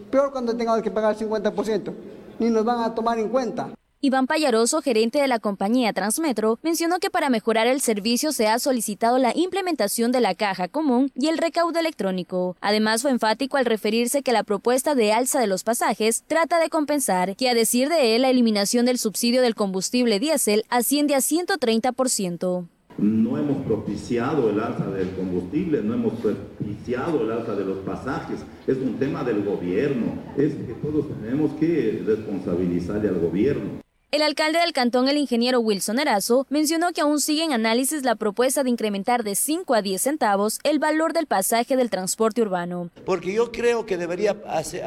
peor 0.10 0.32
cuando 0.32 0.56
tengamos 0.56 0.82
que 0.82 0.92
pagar 0.92 1.16
el 1.16 1.30
50%, 1.30 1.94
ni 2.40 2.50
nos 2.50 2.64
van 2.64 2.84
a 2.84 2.94
tomar 2.94 3.20
en 3.20 3.30
cuenta. 3.30 3.70
Iván 4.00 4.28
Payaroso, 4.28 4.84
gerente 4.84 5.20
de 5.20 5.28
la 5.28 5.40
compañía 5.40 5.92
Transmetro, 5.92 6.60
mencionó 6.62 7.00
que 7.00 7.10
para 7.10 7.32
mejorar 7.32 7.66
el 7.66 7.82
servicio 7.82 8.32
se 8.32 8.48
ha 8.48 8.60
solicitado 8.60 9.18
la 9.18 9.36
implementación 9.36 10.12
de 10.12 10.22
la 10.22 10.36
caja 10.36 10.68
común 10.68 11.12
y 11.16 11.30
el 11.30 11.40
recaudo 11.40 11.80
electrónico. 11.80 12.56
Además, 12.62 13.02
fue 13.02 13.10
enfático 13.10 13.58
al 13.58 13.66
referirse 13.66 14.22
que 14.22 14.34
la 14.34 14.44
propuesta 14.44 14.94
de 14.94 15.14
alza 15.14 15.40
de 15.40 15.48
los 15.48 15.64
pasajes 15.64 16.24
trata 16.28 16.60
de 16.60 16.70
compensar 16.70 17.36
que, 17.36 17.50
a 17.50 17.56
decir 17.56 17.90
de 17.90 18.16
él, 18.16 18.22
la 18.22 18.30
eliminación 18.30 18.86
del 18.86 19.00
subsidio 19.00 19.42
del 19.42 19.56
combustible 19.56 20.20
diésel 20.20 20.66
asciende 20.70 21.16
a 21.16 21.20
130%. 21.20 22.68
No 22.98 23.38
hemos 23.38 23.64
propiciado 23.66 24.50
el 24.50 24.60
alza 24.60 24.90
del 24.90 25.12
combustible, 25.12 25.84
no 25.84 25.94
hemos 25.94 26.14
propiciado 26.14 27.22
el 27.22 27.32
alza 27.32 27.56
de 27.56 27.66
los 27.66 27.78
pasajes. 27.80 28.40
Es 28.66 28.78
un 28.78 28.98
tema 28.98 29.24
del 29.24 29.44
gobierno. 29.44 30.14
Es 30.36 30.56
que 30.56 30.74
todos 30.82 31.06
tenemos 31.22 31.52
que 31.60 32.02
responsabilizarle 32.06 33.10
al 33.10 33.20
gobierno. 33.20 33.88
El 34.10 34.22
alcalde 34.22 34.60
del 34.60 34.72
cantón, 34.72 35.10
el 35.10 35.18
ingeniero 35.18 35.60
Wilson 35.60 36.00
Erazo, 36.00 36.48
mencionó 36.50 36.94
que 36.94 37.02
aún 37.02 37.20
sigue 37.20 37.44
en 37.44 37.52
análisis 37.52 38.04
la 38.04 38.16
propuesta 38.16 38.64
de 38.64 38.70
incrementar 38.70 39.24
de 39.24 39.36
5 39.36 39.76
a 39.76 39.82
10 39.82 40.02
centavos 40.02 40.60
el 40.64 40.80
valor 40.80 41.12
del 41.12 41.28
pasaje 41.28 41.76
del 41.76 41.90
transporte 41.90 42.42
urbano. 42.42 42.90
Porque 43.06 43.34
yo 43.34 43.52
creo 43.52 43.86
que 43.86 43.98
debería 43.98 44.38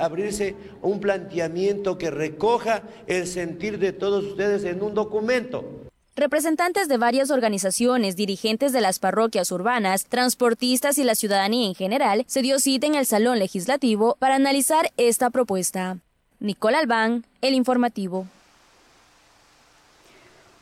abrirse 0.00 0.57
un 0.81 1.00
planteamiento 1.00 1.99
que 1.99 2.11
recoja 2.11 2.83
el 3.07 3.26
sentir 3.26 3.79
de 3.79 3.93
todos 3.93 4.25
ustedes 4.25 4.64
en 4.64 4.83
un 4.83 4.95
documento. 4.95 5.89
Representantes 6.17 6.88
de 6.88 6.97
varias 6.97 7.31
organizaciones, 7.31 8.17
dirigentes 8.17 8.73
de 8.73 8.81
las 8.81 8.99
parroquias 8.99 9.52
urbanas, 9.52 10.07
transportistas 10.07 10.99
y 10.99 11.05
la 11.05 11.14
ciudadanía 11.14 11.69
en 11.69 11.75
general 11.75 12.25
se 12.26 12.43
dio 12.43 12.59
cita 12.59 12.87
en 12.88 12.97
el 12.97 13.07
Salón 13.07 13.38
Legislativo 13.38 14.17
para 14.19 14.35
analizar 14.35 14.90
esta 14.97 15.31
propuesta. 15.31 15.99
Nicole 16.40 16.79
Albán, 16.79 17.25
El 17.40 17.55
Informativo. 17.55 18.26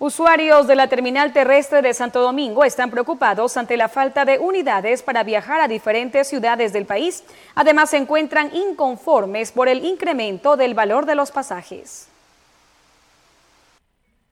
Usuarios 0.00 0.68
de 0.68 0.76
la 0.76 0.86
terminal 0.86 1.32
terrestre 1.32 1.82
de 1.82 1.94
Santo 1.94 2.20
Domingo 2.20 2.64
están 2.64 2.90
preocupados 2.90 3.56
ante 3.56 3.76
la 3.76 3.88
falta 3.88 4.24
de 4.24 4.38
unidades 4.38 5.02
para 5.02 5.24
viajar 5.24 5.60
a 5.60 5.66
diferentes 5.66 6.28
ciudades 6.28 6.72
del 6.72 6.84
país. 6.84 7.24
Además, 7.56 7.90
se 7.90 7.96
encuentran 7.96 8.54
inconformes 8.54 9.50
por 9.50 9.66
el 9.68 9.84
incremento 9.84 10.56
del 10.56 10.74
valor 10.74 11.04
de 11.06 11.16
los 11.16 11.32
pasajes. 11.32 12.06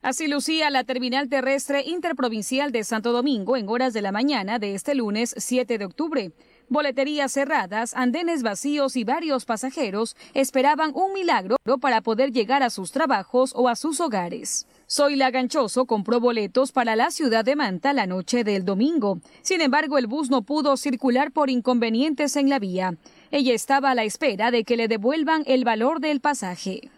Así 0.03 0.27
lucía 0.27 0.69
la 0.69 0.83
terminal 0.83 1.27
terrestre 1.27 1.81
interprovincial 1.83 2.71
de 2.71 2.83
Santo 2.83 3.11
Domingo 3.11 3.57
en 3.57 3.67
horas 3.67 3.93
de 3.93 4.03
la 4.03 4.11
mañana 4.11 4.59
de 4.59 4.75
este 4.75 4.93
lunes 4.93 5.33
7 5.37 5.79
de 5.79 5.85
octubre. 5.85 6.31
Boleterías 6.69 7.31
cerradas, 7.31 7.95
andenes 7.95 8.43
vacíos 8.43 8.95
y 8.95 9.03
varios 9.03 9.45
pasajeros 9.45 10.15
esperaban 10.33 10.91
un 10.93 11.13
milagro 11.13 11.57
para 11.81 12.01
poder 12.01 12.31
llegar 12.31 12.61
a 12.61 12.69
sus 12.69 12.91
trabajos 12.91 13.53
o 13.55 13.69
a 13.69 13.75
sus 13.75 13.99
hogares. 13.99 14.67
Zoila 14.89 15.31
Ganchoso 15.31 15.85
compró 15.85 16.19
boletos 16.19 16.71
para 16.71 16.95
la 16.95 17.09
ciudad 17.09 17.43
de 17.43 17.55
Manta 17.55 17.91
la 17.91 18.05
noche 18.05 18.43
del 18.43 18.65
domingo. 18.65 19.19
Sin 19.41 19.61
embargo, 19.61 19.97
el 19.97 20.07
bus 20.07 20.29
no 20.29 20.43
pudo 20.43 20.77
circular 20.77 21.31
por 21.31 21.49
inconvenientes 21.49 22.35
en 22.35 22.49
la 22.49 22.59
vía. 22.59 22.95
Ella 23.31 23.53
estaba 23.53 23.91
a 23.91 23.95
la 23.95 24.03
espera 24.03 24.51
de 24.51 24.63
que 24.63 24.77
le 24.77 24.87
devuelvan 24.87 25.43
el 25.47 25.63
valor 25.63 26.01
del 26.01 26.21
pasaje. 26.21 26.91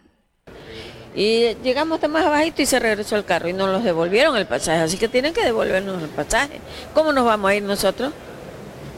Y 1.16 1.56
llegamos 1.64 2.02
de 2.02 2.08
más 2.08 2.26
abajito 2.26 2.62
y 2.62 2.66
se 2.66 2.80
regresó 2.80 3.16
el 3.16 3.26
carro 3.26 3.50
y 3.50 3.54
no 3.54 3.68
nos 3.68 3.84
devolvieron 3.84 4.38
el 4.38 4.46
pasaje, 4.46 4.80
así 4.80 4.98
que 4.98 5.08
tienen 5.08 5.34
que 5.34 5.44
devolvernos 5.44 6.02
el 6.02 6.10
pasaje. 6.10 6.62
¿Cómo 6.94 7.12
nos 7.12 7.26
vamos 7.26 7.50
a 7.50 7.56
ir 7.56 7.64
nosotros? 7.64 8.14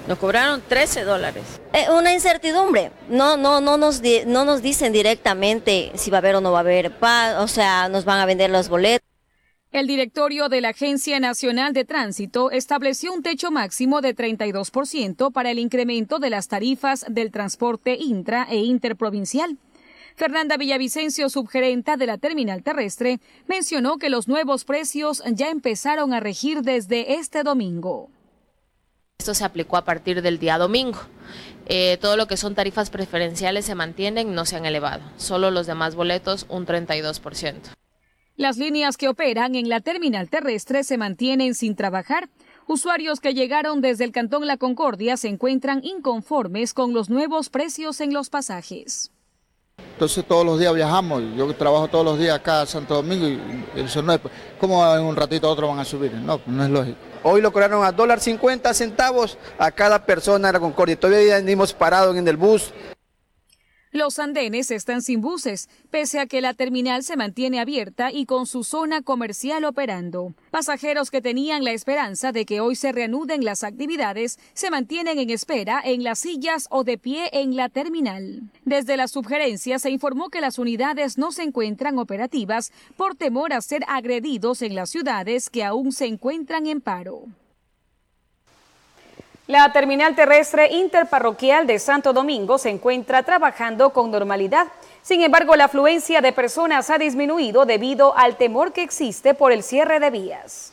Nos 0.07 0.17
cobraron 0.17 0.61
13 0.67 1.03
dólares. 1.03 1.43
Eh, 1.73 1.85
una 1.95 2.13
incertidumbre. 2.13 2.91
No, 3.07 3.37
no, 3.37 3.61
no 3.61 3.77
nos, 3.77 4.01
no 4.25 4.45
nos 4.45 4.61
dicen 4.61 4.91
directamente 4.91 5.91
si 5.95 6.11
va 6.11 6.17
a 6.17 6.19
haber 6.19 6.35
o 6.35 6.41
no 6.41 6.51
va 6.51 6.59
a 6.59 6.61
haber, 6.61 6.91
o 7.37 7.47
sea, 7.47 7.87
nos 7.87 8.03
van 8.03 8.19
a 8.19 8.25
vender 8.25 8.49
los 8.49 8.67
boletos. 8.67 9.07
El 9.71 9.87
directorio 9.87 10.49
de 10.49 10.59
la 10.59 10.69
Agencia 10.69 11.17
Nacional 11.21 11.71
de 11.71 11.85
Tránsito 11.85 12.51
estableció 12.51 13.13
un 13.13 13.23
techo 13.23 13.51
máximo 13.51 14.01
de 14.01 14.13
32% 14.13 15.31
para 15.31 15.49
el 15.49 15.59
incremento 15.59 16.19
de 16.19 16.29
las 16.29 16.49
tarifas 16.49 17.05
del 17.07 17.31
transporte 17.31 17.95
intra 17.97 18.45
e 18.49 18.57
interprovincial. 18.57 19.57
Fernanda 20.15 20.57
Villavicencio, 20.57 21.29
subgerenta 21.29 21.97
de 21.97 22.05
la 22.05 22.17
terminal 22.17 22.63
terrestre, 22.63 23.19
mencionó 23.47 23.97
que 23.97 24.09
los 24.09 24.27
nuevos 24.27 24.65
precios 24.65 25.23
ya 25.31 25.49
empezaron 25.49 26.13
a 26.13 26.19
regir 26.19 26.61
desde 26.61 27.15
este 27.15 27.43
domingo. 27.43 28.09
Esto 29.19 29.33
se 29.35 29.45
aplicó 29.45 29.77
a 29.77 29.85
partir 29.85 30.21
del 30.21 30.39
día 30.39 30.57
domingo. 30.57 30.99
Eh, 31.67 31.97
todo 32.01 32.17
lo 32.17 32.27
que 32.27 32.37
son 32.37 32.55
tarifas 32.55 32.89
preferenciales 32.89 33.65
se 33.65 33.75
mantienen, 33.75 34.33
no 34.33 34.45
se 34.45 34.55
han 34.55 34.65
elevado. 34.65 35.03
Solo 35.17 35.51
los 35.51 35.67
demás 35.67 35.95
boletos 35.95 36.45
un 36.49 36.65
32%. 36.65 37.73
Las 38.35 38.57
líneas 38.57 38.97
que 38.97 39.07
operan 39.07 39.53
en 39.53 39.69
la 39.69 39.81
terminal 39.81 40.27
terrestre 40.27 40.83
se 40.83 40.97
mantienen 40.97 41.53
sin 41.53 41.75
trabajar. 41.75 42.29
Usuarios 42.65 43.19
que 43.19 43.35
llegaron 43.35 43.81
desde 43.81 44.05
el 44.05 44.11
Cantón 44.11 44.47
La 44.47 44.57
Concordia 44.57 45.17
se 45.17 45.27
encuentran 45.27 45.81
inconformes 45.83 46.73
con 46.73 46.93
los 46.93 47.09
nuevos 47.11 47.49
precios 47.49 48.01
en 48.01 48.13
los 48.13 48.31
pasajes. 48.31 49.11
Entonces 49.93 50.25
todos 50.25 50.43
los 50.43 50.59
días 50.59 50.73
viajamos, 50.73 51.21
yo 51.35 51.53
trabajo 51.53 51.87
todos 51.87 52.03
los 52.03 52.17
días 52.17 52.35
acá 52.35 52.61
en 52.61 52.67
Santo 52.67 52.95
Domingo 52.95 53.27
y 53.27 53.39
eso 53.79 54.01
no 54.01 54.13
es, 54.13 54.19
¿cómo 54.59 54.83
en 54.95 55.03
un 55.03 55.15
ratito 55.15 55.47
otro 55.47 55.67
van 55.67 55.77
a 55.77 55.85
subir? 55.85 56.11
No, 56.13 56.41
no 56.47 56.63
es 56.63 56.69
lógico. 56.71 56.97
Hoy 57.23 57.39
lo 57.39 57.51
cobraron 57.53 57.83
a 57.85 57.91
dólar 57.91 58.19
50 58.19 58.73
centavos 58.73 59.37
a 59.59 59.69
cada 59.69 60.03
persona 60.03 60.47
de 60.47 60.53
la 60.53 60.59
Concordia. 60.59 60.99
Todavía 60.99 61.35
venimos 61.35 61.71
parados 61.71 62.15
en 62.15 62.27
el 62.27 62.35
bus. 62.35 62.73
Los 63.93 64.19
andenes 64.19 64.71
están 64.71 65.01
sin 65.01 65.19
buses, 65.19 65.67
pese 65.89 66.19
a 66.19 66.25
que 66.25 66.39
la 66.39 66.53
terminal 66.53 67.03
se 67.03 67.17
mantiene 67.17 67.59
abierta 67.59 68.09
y 68.09 68.25
con 68.25 68.47
su 68.47 68.63
zona 68.63 69.01
comercial 69.01 69.65
operando. 69.65 70.33
Pasajeros 70.49 71.11
que 71.11 71.21
tenían 71.21 71.65
la 71.65 71.73
esperanza 71.73 72.31
de 72.31 72.45
que 72.45 72.61
hoy 72.61 72.77
se 72.77 72.93
reanuden 72.93 73.43
las 73.43 73.65
actividades 73.65 74.39
se 74.53 74.71
mantienen 74.71 75.19
en 75.19 75.29
espera 75.29 75.81
en 75.83 76.05
las 76.05 76.19
sillas 76.19 76.67
o 76.69 76.85
de 76.85 76.97
pie 76.97 77.29
en 77.33 77.57
la 77.57 77.67
terminal. 77.67 78.43
Desde 78.63 78.95
la 78.95 79.09
subgerencia 79.09 79.77
se 79.77 79.89
informó 79.89 80.29
que 80.29 80.39
las 80.39 80.57
unidades 80.57 81.17
no 81.17 81.33
se 81.33 81.43
encuentran 81.43 81.99
operativas 81.99 82.71
por 82.95 83.15
temor 83.15 83.51
a 83.51 83.59
ser 83.59 83.83
agredidos 83.89 84.61
en 84.61 84.73
las 84.73 84.89
ciudades 84.89 85.49
que 85.49 85.65
aún 85.65 85.91
se 85.91 86.05
encuentran 86.05 86.65
en 86.65 86.79
paro. 86.79 87.25
La 89.51 89.69
terminal 89.73 90.15
terrestre 90.15 90.69
interparroquial 90.71 91.67
de 91.67 91.77
Santo 91.77 92.13
Domingo 92.13 92.57
se 92.57 92.69
encuentra 92.69 93.23
trabajando 93.23 93.89
con 93.89 94.09
normalidad. 94.09 94.67
Sin 95.01 95.21
embargo, 95.21 95.57
la 95.57 95.65
afluencia 95.65 96.21
de 96.21 96.31
personas 96.31 96.89
ha 96.89 96.97
disminuido 96.97 97.65
debido 97.65 98.17
al 98.17 98.37
temor 98.37 98.71
que 98.71 98.81
existe 98.81 99.33
por 99.33 99.51
el 99.51 99.61
cierre 99.61 99.99
de 99.99 100.09
vías. 100.09 100.70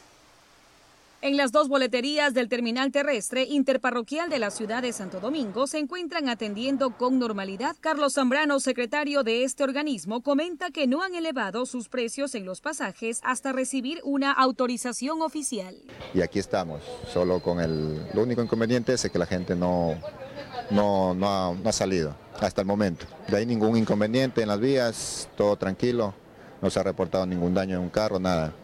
En 1.21 1.37
las 1.37 1.51
dos 1.51 1.69
boleterías 1.69 2.33
del 2.33 2.49
terminal 2.49 2.93
terrestre 2.93 3.43
interparroquial 3.43 4.31
de 4.31 4.39
la 4.39 4.53
ciudad 4.53 4.83
de 4.83 4.93
Santo 4.93 5.19
Domingo 5.19 5.67
se 5.67 5.79
encuentran 5.79 6.29
atendiendo 6.29 6.97
con 6.97 7.19
normalidad. 7.19 7.75
Carlos 7.81 8.15
Zambrano, 8.15 8.61
secretario 8.61 9.25
de 9.25 9.43
este 9.43 9.65
organismo, 9.65 10.23
comenta 10.23 10.71
que 10.71 10.87
no 10.87 11.03
han 11.03 11.17
elevado 11.17 11.67
sus 11.67 11.89
precios 11.89 12.37
en 12.37 12.45
los 12.45 12.61
pasajes 12.61 13.19
hasta 13.25 13.51
recibir 13.51 14.01
una 14.05 14.31
autorización 14.31 15.21
oficial. 15.21 15.75
Y 16.15 16.21
aquí 16.21 16.39
estamos, 16.39 16.83
solo 17.13 17.41
con 17.41 17.59
el... 17.59 18.01
Lo 18.15 18.23
único 18.23 18.41
inconveniente 18.41 18.93
es 18.93 19.11
que 19.11 19.19
la 19.19 19.27
gente 19.27 19.57
no, 19.57 19.97
no, 20.71 21.15
no, 21.15 21.29
ha, 21.29 21.49
ha 21.69 21.73
salido 21.73 22.15
hasta 22.39 22.61
el 22.61 22.67
momento. 22.69 23.07
De 23.27 23.39
ahí 23.39 23.45
ningún 23.45 23.77
inconveniente 23.77 24.43
en 24.43 24.47
las 24.47 24.61
vías, 24.61 25.29
todo 25.37 25.57
tranquilo, 25.57 26.15
no 26.63 26.71
se 26.71 26.79
ha 26.79 26.85
reportado 26.85 27.27
ningún 27.27 27.55
daño 27.55 27.75
en 27.75 27.83
un 27.83 27.91
carro, 27.91 28.21
nada 28.21 28.55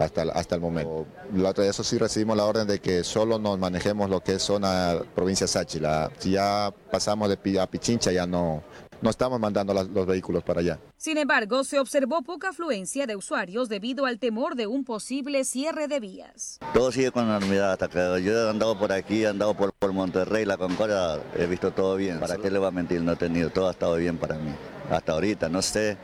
hasta, 0.00 0.22
hasta 0.22 0.54
el 0.54 0.60
momento. 0.60 1.06
La 1.34 1.50
otra 1.50 1.66
eso 1.66 1.84
sí 1.84 1.98
recibimos 1.98 2.36
la 2.36 2.44
orden 2.44 2.66
de 2.66 2.80
que 2.80 3.04
solo 3.04 3.38
nos 3.38 3.58
manejemos 3.58 4.10
lo 4.10 4.20
que 4.20 4.34
es 4.34 4.42
zona 4.42 5.00
provincia 5.14 5.46
Sáchila. 5.46 6.10
Si 6.18 6.32
ya 6.32 6.72
pasamos 6.90 7.28
de 7.28 7.60
a 7.60 7.66
Pichincha 7.66 8.12
ya 8.12 8.26
no, 8.26 8.62
no 9.00 9.10
estamos 9.10 9.38
mandando 9.38 9.72
los 9.74 10.06
vehículos 10.06 10.42
para 10.42 10.60
allá. 10.60 10.78
Sin 10.96 11.18
embargo, 11.18 11.64
se 11.64 11.78
observó 11.78 12.22
poca 12.22 12.50
afluencia 12.50 13.06
de 13.06 13.16
usuarios 13.16 13.68
debido 13.68 14.06
al 14.06 14.18
temor 14.18 14.56
de 14.56 14.66
un 14.66 14.84
posible 14.84 15.44
cierre 15.44 15.88
de 15.88 16.00
vías. 16.00 16.58
Todo 16.74 16.92
sigue 16.92 17.10
con 17.10 17.28
normalidad 17.28 17.72
hasta 17.72 17.88
que 17.88 18.22
yo 18.22 18.32
he 18.32 18.50
andado 18.50 18.78
por 18.78 18.92
aquí, 18.92 19.22
he 19.22 19.28
andado 19.28 19.54
por, 19.54 19.72
por 19.72 19.92
Monterrey, 19.92 20.44
la 20.44 20.56
Concordia, 20.56 21.20
he 21.36 21.46
visto 21.46 21.70
todo 21.70 21.96
bien. 21.96 22.18
¿Para 22.20 22.36
qué 22.36 22.50
le 22.50 22.58
voy 22.58 22.68
a 22.68 22.72
mentir? 22.72 23.00
No 23.02 23.12
he 23.12 23.16
tenido, 23.16 23.50
todo 23.50 23.68
ha 23.68 23.72
estado 23.72 23.96
bien 23.96 24.18
para 24.18 24.36
mí. 24.36 24.52
Hasta 24.90 25.12
ahorita, 25.12 25.48
no 25.48 25.62
sé 25.62 25.96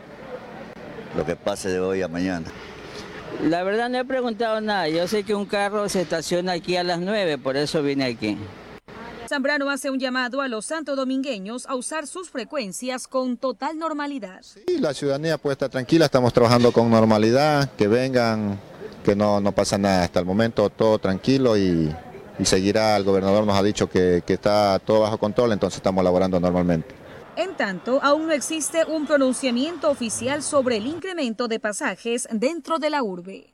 lo 1.17 1.25
que 1.25 1.37
pase 1.37 1.69
de 1.71 1.81
hoy 1.81 2.03
a 2.03 2.09
mañana. 2.09 2.47
La 3.43 3.63
verdad 3.63 3.89
no 3.91 3.99
he 3.99 4.05
preguntado 4.05 4.61
nada. 4.61 4.89
Yo 4.89 5.07
sé 5.09 5.25
que 5.25 5.35
un 5.35 5.47
carro 5.47 5.89
se 5.89 6.03
estaciona 6.03 6.53
aquí 6.53 6.77
a 6.77 6.85
las 6.85 7.01
9, 7.01 7.39
por 7.39 7.57
eso 7.57 7.83
vine 7.83 8.05
aquí. 8.05 8.39
Zambrano 9.29 9.71
hace 9.71 9.91
un 9.91 9.99
llamado 9.99 10.41
a 10.43 10.49
los 10.49 10.67
santo 10.67 10.97
domingueños 10.97 11.67
a 11.67 11.75
usar 11.75 12.07
sus 12.07 12.31
frecuencias 12.31 13.09
con 13.09 13.37
total 13.37 13.79
normalidad. 13.79 14.43
Sí, 14.43 14.79
la 14.79 14.93
ciudadanía 14.93 15.39
puede 15.39 15.55
estar 15.55 15.71
tranquila, 15.71 16.05
estamos 16.05 16.33
trabajando 16.33 16.73
con 16.73 16.91
normalidad, 16.91 17.71
que 17.73 17.89
vengan, 17.89 18.59
que 19.03 19.17
no, 19.17 19.41
no 19.41 19.53
pasa 19.53 19.79
nada 19.79 20.05
hasta 20.05 20.21
el 20.21 20.27
momento, 20.27 20.69
todo 20.71 20.99
tranquilo 20.99 21.57
y, 21.57 21.95
seguirá, 22.43 22.97
el 22.97 23.05
gobernador 23.05 23.47
nos 23.47 23.57
ha 23.57 23.63
dicho 23.63 23.89
que, 23.89 24.23
que 24.27 24.35
está 24.35 24.79
todo 24.79 25.01
bajo 25.01 25.19
control, 25.19 25.53
entonces 25.53 25.79
estamos 25.79 26.05
laborando 26.05 26.39
normalmente. 26.39 27.04
En 27.37 27.57
tanto, 27.57 27.99
aún 28.03 28.29
no 28.29 28.33
existe 28.33 28.85
un 28.85 29.07
pronunciamiento 29.07 29.91
oficial 29.91 30.43
sobre 30.43 30.77
el 30.77 30.87
incremento 30.87 31.49
de 31.49 31.59
pasajes 31.59 32.29
dentro 32.31 32.79
de 32.79 32.91
la 32.91 33.03
urbe. 33.03 33.51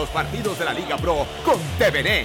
Los 0.00 0.08
partidos 0.08 0.58
de 0.58 0.64
la 0.64 0.72
Liga 0.72 0.96
Pro 0.96 1.26
con 1.44 1.58
TVN. 1.78 2.24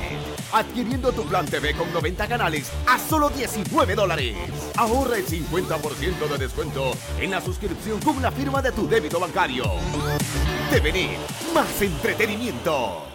Adquiriendo 0.53 1.11
tu 1.11 1.25
plan 1.25 1.45
TV 1.45 1.73
con 1.73 1.91
90 1.91 2.25
canales 2.25 2.71
a 2.87 2.97
solo 2.97 3.29
19 3.29 3.95
dólares. 3.95 4.33
Ahorra 4.77 5.17
el 5.17 5.25
50% 5.25 6.29
de 6.29 6.37
descuento 6.37 6.93
en 7.19 7.31
la 7.31 7.41
suscripción 7.41 7.99
con 7.99 8.21
la 8.21 8.31
firma 8.31 8.61
de 8.61 8.71
tu 8.71 8.87
débito 8.87 9.19
bancario. 9.19 9.65
TVN, 10.71 11.17
más 11.53 11.81
entretenimiento. 11.81 13.14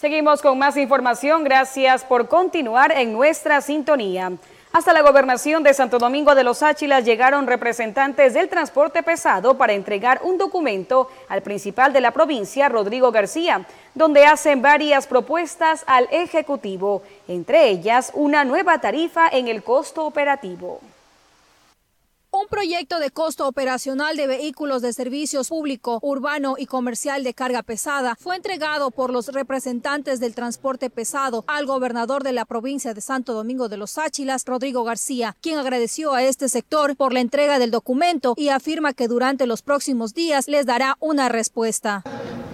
Seguimos 0.00 0.40
con 0.40 0.58
más 0.58 0.78
información. 0.78 1.44
Gracias 1.44 2.04
por 2.04 2.26
continuar 2.26 2.90
en 2.90 3.12
nuestra 3.12 3.60
sintonía. 3.60 4.32
Hasta 4.72 4.94
la 4.94 5.02
gobernación 5.02 5.62
de 5.62 5.74
Santo 5.74 5.98
Domingo 5.98 6.34
de 6.34 6.42
los 6.42 6.62
Áchilas 6.62 7.04
llegaron 7.04 7.46
representantes 7.46 8.32
del 8.32 8.48
transporte 8.48 9.02
pesado 9.02 9.58
para 9.58 9.74
entregar 9.74 10.22
un 10.24 10.38
documento 10.38 11.10
al 11.28 11.42
principal 11.42 11.92
de 11.92 12.00
la 12.00 12.12
provincia, 12.12 12.70
Rodrigo 12.70 13.12
García, 13.12 13.66
donde 13.94 14.24
hacen 14.24 14.62
varias 14.62 15.06
propuestas 15.06 15.84
al 15.86 16.08
Ejecutivo, 16.10 17.02
entre 17.28 17.68
ellas 17.68 18.10
una 18.14 18.42
nueva 18.42 18.80
tarifa 18.80 19.28
en 19.28 19.48
el 19.48 19.62
costo 19.62 20.06
operativo. 20.06 20.80
Un 22.32 22.46
proyecto 22.46 23.00
de 23.00 23.10
costo 23.10 23.48
operacional 23.48 24.16
de 24.16 24.28
vehículos 24.28 24.82
de 24.82 24.92
servicios 24.92 25.48
público, 25.48 25.98
urbano 26.00 26.54
y 26.56 26.66
comercial 26.66 27.24
de 27.24 27.34
carga 27.34 27.64
pesada 27.64 28.14
fue 28.20 28.36
entregado 28.36 28.92
por 28.92 29.12
los 29.12 29.26
representantes 29.28 30.20
del 30.20 30.36
transporte 30.36 30.90
pesado 30.90 31.42
al 31.48 31.66
gobernador 31.66 32.22
de 32.22 32.30
la 32.30 32.44
provincia 32.44 32.94
de 32.94 33.00
Santo 33.00 33.34
Domingo 33.34 33.68
de 33.68 33.78
los 33.78 33.98
Áchilas, 33.98 34.44
Rodrigo 34.46 34.84
García, 34.84 35.36
quien 35.40 35.58
agradeció 35.58 36.14
a 36.14 36.22
este 36.22 36.48
sector 36.48 36.94
por 36.94 37.12
la 37.12 37.18
entrega 37.18 37.58
del 37.58 37.72
documento 37.72 38.34
y 38.36 38.50
afirma 38.50 38.92
que 38.92 39.08
durante 39.08 39.48
los 39.48 39.62
próximos 39.62 40.14
días 40.14 40.46
les 40.46 40.66
dará 40.66 40.96
una 41.00 41.28
respuesta. 41.28 42.04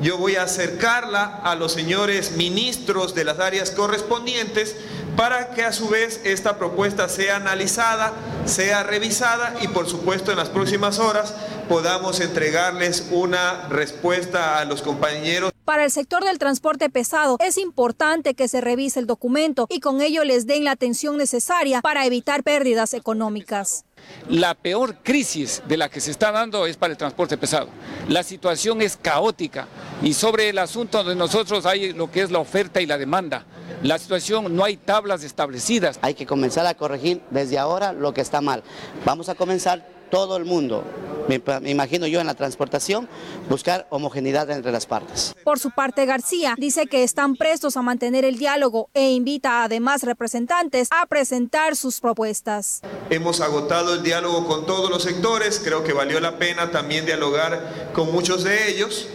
Yo 0.01 0.19
voy 0.19 0.37
a 0.37 0.43
acercarla 0.43 1.41
a 1.43 1.55
los 1.55 1.73
señores 1.73 2.33
ministros 2.33 3.15
de 3.15 3.25
las 3.25 3.39
áreas 3.39 3.71
correspondientes 3.71 4.77
para 5.17 5.51
que 5.51 5.63
a 5.63 5.73
su 5.73 5.89
vez 5.89 6.21
esta 6.25 6.59
propuesta 6.59 7.09
sea 7.09 7.37
analizada, 7.37 8.13
sea 8.45 8.83
revisada 8.83 9.55
y 9.63 9.69
por 9.69 9.89
supuesto 9.89 10.31
en 10.31 10.37
las 10.37 10.51
próximas 10.51 10.99
horas 10.99 11.35
podamos 11.69 12.21
entregarles 12.21 13.07
una 13.11 13.69
respuesta 13.69 14.59
a 14.59 14.67
los 14.67 14.83
compañeros. 14.83 15.56
Para 15.67 15.83
el 15.83 15.91
sector 15.91 16.25
del 16.25 16.39
transporte 16.39 16.89
pesado 16.91 17.39
es 17.41 17.59
importante 17.59 18.35
que 18.35 18.47
se 18.47 18.61
revise 18.61 19.01
el 19.01 19.09
documento 19.09 19.67
y 19.69 19.81
con 19.81 20.01
ello 20.01 20.23
les 20.23 20.47
den 20.47 20.63
la 20.63 20.71
atención 20.71 21.19
necesaria 21.19 21.81
para 21.81 22.07
evitar 22.07 22.45
pérdidas 22.45 22.95
económicas. 22.95 23.85
La 24.29 24.55
peor 24.55 25.03
crisis 25.03 25.65
de 25.67 25.77
la 25.77 25.89
que 25.89 26.01
se 26.01 26.13
está 26.13 26.31
dando 26.31 26.67
es 26.67 26.77
para 26.77 26.93
el 26.93 26.97
transporte 26.97 27.37
pesado. 27.37 27.69
La 28.09 28.23
situación 28.23 28.81
es 28.81 28.97
caótica 28.97 29.67
y 30.05 30.13
sobre 30.13 30.51
el 30.51 30.59
asunto 30.59 31.03
de 31.03 31.17
nosotros 31.17 31.67
hay 31.67 31.93
lo 31.93 32.13
que 32.13 32.23
es 32.23 32.31
la 32.31 32.39
oferta 32.39 32.81
y 32.81 32.87
la 32.87 32.97
demanda. 32.97 33.45
La 33.83 33.99
situación 33.99 34.55
no 34.55 34.63
hay 34.63 34.77
tablas 34.77 35.25
establecidas. 35.25 35.99
Hay 36.01 36.15
que 36.15 36.27
comenzar 36.27 36.65
a 36.67 36.75
corregir 36.75 37.23
desde 37.31 37.59
ahora 37.59 37.93
lo 37.93 38.15
que 38.15 38.21
está 38.21 38.41
mal. 38.41 38.63
Vamos 39.05 39.29
a 39.29 39.35
comenzar 39.35 39.96
todo 40.11 40.37
el 40.37 40.45
mundo, 40.45 40.85
me, 41.29 41.43
imagino 41.71 42.07
yo 42.07 42.21
en 42.21 42.27
la 42.27 42.35
transportación, 42.35 43.09
buscar 43.49 43.87
homogeneidad 43.91 44.51
entre 44.51 44.73
las 44.73 44.87
partes. 44.87 45.35
Por 45.45 45.59
su 45.59 45.71
parte, 45.71 46.07
García 46.07 46.55
dice 46.57 46.87
que 46.87 47.03
están 47.03 47.37
prestos 47.37 47.77
a 47.77 47.83
mantener 47.83 48.25
el 48.25 48.39
diálogo 48.39 48.91
e 48.95 49.11
invita 49.11 49.65
a 49.65 49.69
demás 49.69 50.03
representantes 50.03 50.89
a 50.91 51.07
presentar 51.07 51.77
sus 51.77 52.01
propuestas. 52.01 52.81
Hemos 53.11 53.41
agotado 53.41 53.95
el 53.95 54.03
diálogo 54.03 54.47
con 54.47 54.67
todos 54.67 54.91
los 54.91 55.03
sectores, 55.03 55.61
creo 55.63 55.85
que 55.85 55.93
valió 55.93 56.21
la 56.21 56.39
pena 56.39 56.71
también 56.71 57.07
dialogar 57.07 57.91
con 57.93 58.13
muchos 58.13 58.45
de 58.45 58.69
ellos 58.71 59.09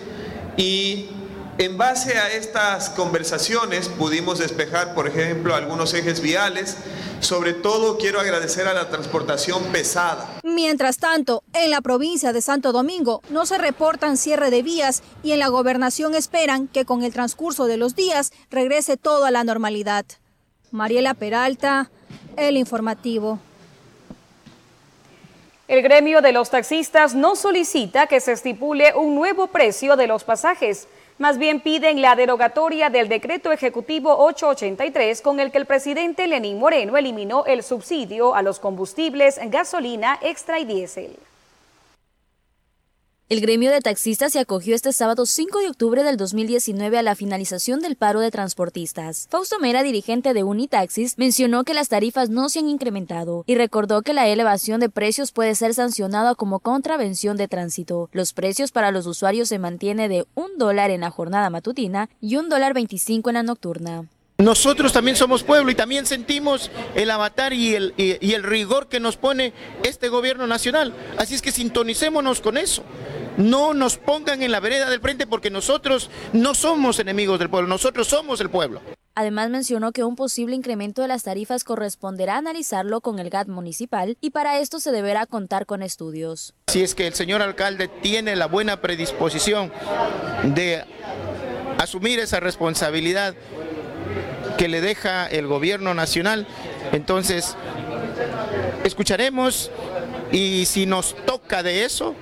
y 0.58 1.10
en 1.58 1.78
base 1.78 2.18
a 2.18 2.32
estas 2.32 2.90
conversaciones 2.90 3.88
pudimos 3.88 4.40
despejar, 4.40 4.96
por 4.96 5.08
ejemplo, 5.08 5.54
algunos 5.54 5.94
ejes 5.94 6.22
viales. 6.22 6.78
Sobre 7.20 7.54
todo 7.54 8.00
quiero 8.00 8.20
agradecer 8.20 8.68
a 8.68 8.74
la 8.74 8.90
transportación 8.90 9.66
pesada. 9.66 10.41
Mientras 10.54 10.98
tanto, 10.98 11.44
en 11.54 11.70
la 11.70 11.80
provincia 11.80 12.34
de 12.34 12.42
Santo 12.42 12.74
Domingo 12.74 13.22
no 13.30 13.46
se 13.46 13.58
reportan 13.58 14.18
cierre 14.18 14.50
de 14.50 14.62
vías 14.62 15.02
y 15.24 15.32
en 15.32 15.40
la 15.40 15.48
gobernación 15.48 16.14
esperan 16.14 16.68
que 16.68 16.84
con 16.84 17.04
el 17.04 17.14
transcurso 17.14 17.68
de 17.68 17.78
los 17.78 17.96
días 17.96 18.34
regrese 18.50 18.98
todo 18.98 19.24
a 19.24 19.32
la 19.32 19.46
normalidad. 19.46 20.06
Mariela 20.72 21.14
Peralta, 21.14 21.90
El 22.36 22.58
Informativo. 22.58 23.40
El 25.70 25.82
gremio 25.84 26.22
de 26.22 26.34
los 26.34 26.50
taxistas 26.50 27.16
no 27.16 27.38
solicita 27.38 28.08
que 28.08 28.20
se 28.20 28.34
estipule 28.34 28.94
un 28.94 29.16
nuevo 29.16 29.48
precio 29.48 29.96
de 29.96 30.08
los 30.08 30.26
pasajes. 30.26 30.90
Más 31.22 31.38
bien 31.38 31.60
piden 31.60 32.02
la 32.02 32.16
derogatoria 32.16 32.90
del 32.90 33.08
decreto 33.08 33.52
ejecutivo 33.52 34.26
883 34.26 35.22
con 35.22 35.40
el 35.40 35.52
que 35.52 35.60
el 35.60 35.68
presidente 35.68 36.26
Lenín 36.26 36.58
Moreno 36.58 36.98
eliminó 36.98 37.46
el 37.46 37.62
subsidio 37.62 38.34
a 38.34 38.42
los 38.42 38.58
combustibles 38.58 39.40
gasolina 39.52 40.18
extra 40.24 40.58
y 40.58 40.66
diésel. 40.66 41.16
El 43.32 43.40
gremio 43.40 43.72
de 43.72 43.80
taxistas 43.80 44.34
se 44.34 44.40
acogió 44.40 44.76
este 44.76 44.92
sábado 44.92 45.26
5 45.26 45.60
de 45.60 45.70
octubre 45.70 46.04
del 46.04 46.18
2019 46.18 46.98
a 46.98 47.02
la 47.02 47.16
finalización 47.16 47.80
del 47.80 47.96
paro 47.96 48.20
de 48.20 48.30
transportistas. 48.30 49.30
Fausto 49.32 49.58
Mera, 49.58 49.84
dirigente 49.84 50.34
de 50.34 50.44
Unitaxis, 50.44 51.18
mencionó 51.18 51.64
que 51.64 51.74
las 51.74 51.88
tarifas 51.88 52.30
no 52.30 52.50
se 52.50 52.60
han 52.60 52.68
incrementado 52.68 53.46
y 53.48 53.56
recordó 53.56 54.02
que 54.02 54.12
la 54.12 54.28
elevación 54.28 54.82
de 54.82 54.90
precios 54.90 55.32
puede 55.32 55.56
ser 55.56 55.74
sancionada 55.74 56.36
como 56.36 56.60
contravención 56.60 57.38
de 57.38 57.48
tránsito. 57.48 58.10
Los 58.12 58.34
precios 58.34 58.74
para 58.74 58.92
los 58.92 59.08
usuarios 59.08 59.48
se 59.48 59.60
mantienen 59.60 60.12
de 60.12 60.26
un 60.36 60.58
dólar 60.58 60.92
en 60.92 61.00
la 61.00 61.10
jornada 61.10 61.50
matutina 61.50 62.10
y 62.20 62.36
un 62.36 62.50
dólar 62.50 62.74
25 62.74 63.30
en 63.30 63.36
la 63.36 63.44
nocturna. 63.44 64.10
Nosotros 64.40 64.92
también 64.92 65.16
somos 65.16 65.44
pueblo 65.44 65.70
y 65.70 65.76
también 65.76 66.08
sentimos 66.08 66.72
el 66.96 67.12
avatar 67.12 67.54
y 67.54 67.76
el 67.76 68.44
rigor 68.44 68.90
que 68.90 69.00
nos 69.00 69.16
pone 69.16 69.54
este 69.84 70.10
gobierno 70.10 70.48
nacional. 70.48 70.96
Así 71.18 71.36
es 71.36 71.44
que 71.44 71.52
sintonicémonos 71.52 72.42
con 72.42 72.58
eso. 72.58 72.84
No 73.38 73.74
nos 73.74 73.98
pongan 73.98 74.44
en 74.44 74.52
la 74.52 74.60
vereda 74.60 74.90
del 74.90 75.02
frente 75.02 75.28
porque 75.28 75.50
nosotros 75.50 76.10
no 76.34 76.54
somos 76.54 77.00
enemigos 77.00 77.40
del 77.40 77.50
pueblo, 77.50 77.68
nosotros 77.68 78.08
somos 78.08 78.42
el 78.42 78.50
pueblo. 78.50 78.82
Además 79.14 79.50
mencionó 79.50 79.92
que 79.92 80.06
un 80.06 80.16
posible 80.16 80.56
incremento 80.56 81.02
de 81.02 81.10
las 81.10 81.24
tarifas 81.24 81.66
corresponderá 81.66 82.38
analizarlo 82.38 83.02
con 83.02 83.20
el 83.20 83.30
GAT 83.30 83.50
municipal 83.50 84.18
y 84.22 84.30
para 84.30 84.60
esto 84.60 84.80
se 84.80 84.92
deberá 84.92 85.26
contar 85.26 85.66
con 85.66 85.84
estudios. 85.84 86.54
Si 86.68 86.82
es 86.82 86.96
que 86.96 87.08
el 87.08 87.14
señor 87.14 87.42
alcalde 87.42 87.90
tiene 87.90 88.38
la 88.38 88.46
buena 88.48 88.80
predisposición 88.80 89.72
de 90.44 90.86
asumir 91.78 92.20
esa 92.20 92.40
responsabilidad 92.40 93.36
que 94.58 94.70
le 94.70 94.80
deja 94.80 95.28
el 95.28 95.48
gobierno 95.48 95.94
nacional, 95.94 96.48
entonces 96.94 97.58
escucharemos 98.86 99.72
y 100.32 100.66
si 100.66 100.86
nos 100.86 101.16
toca 101.26 101.64
de 101.64 101.84
eso, 101.84 102.16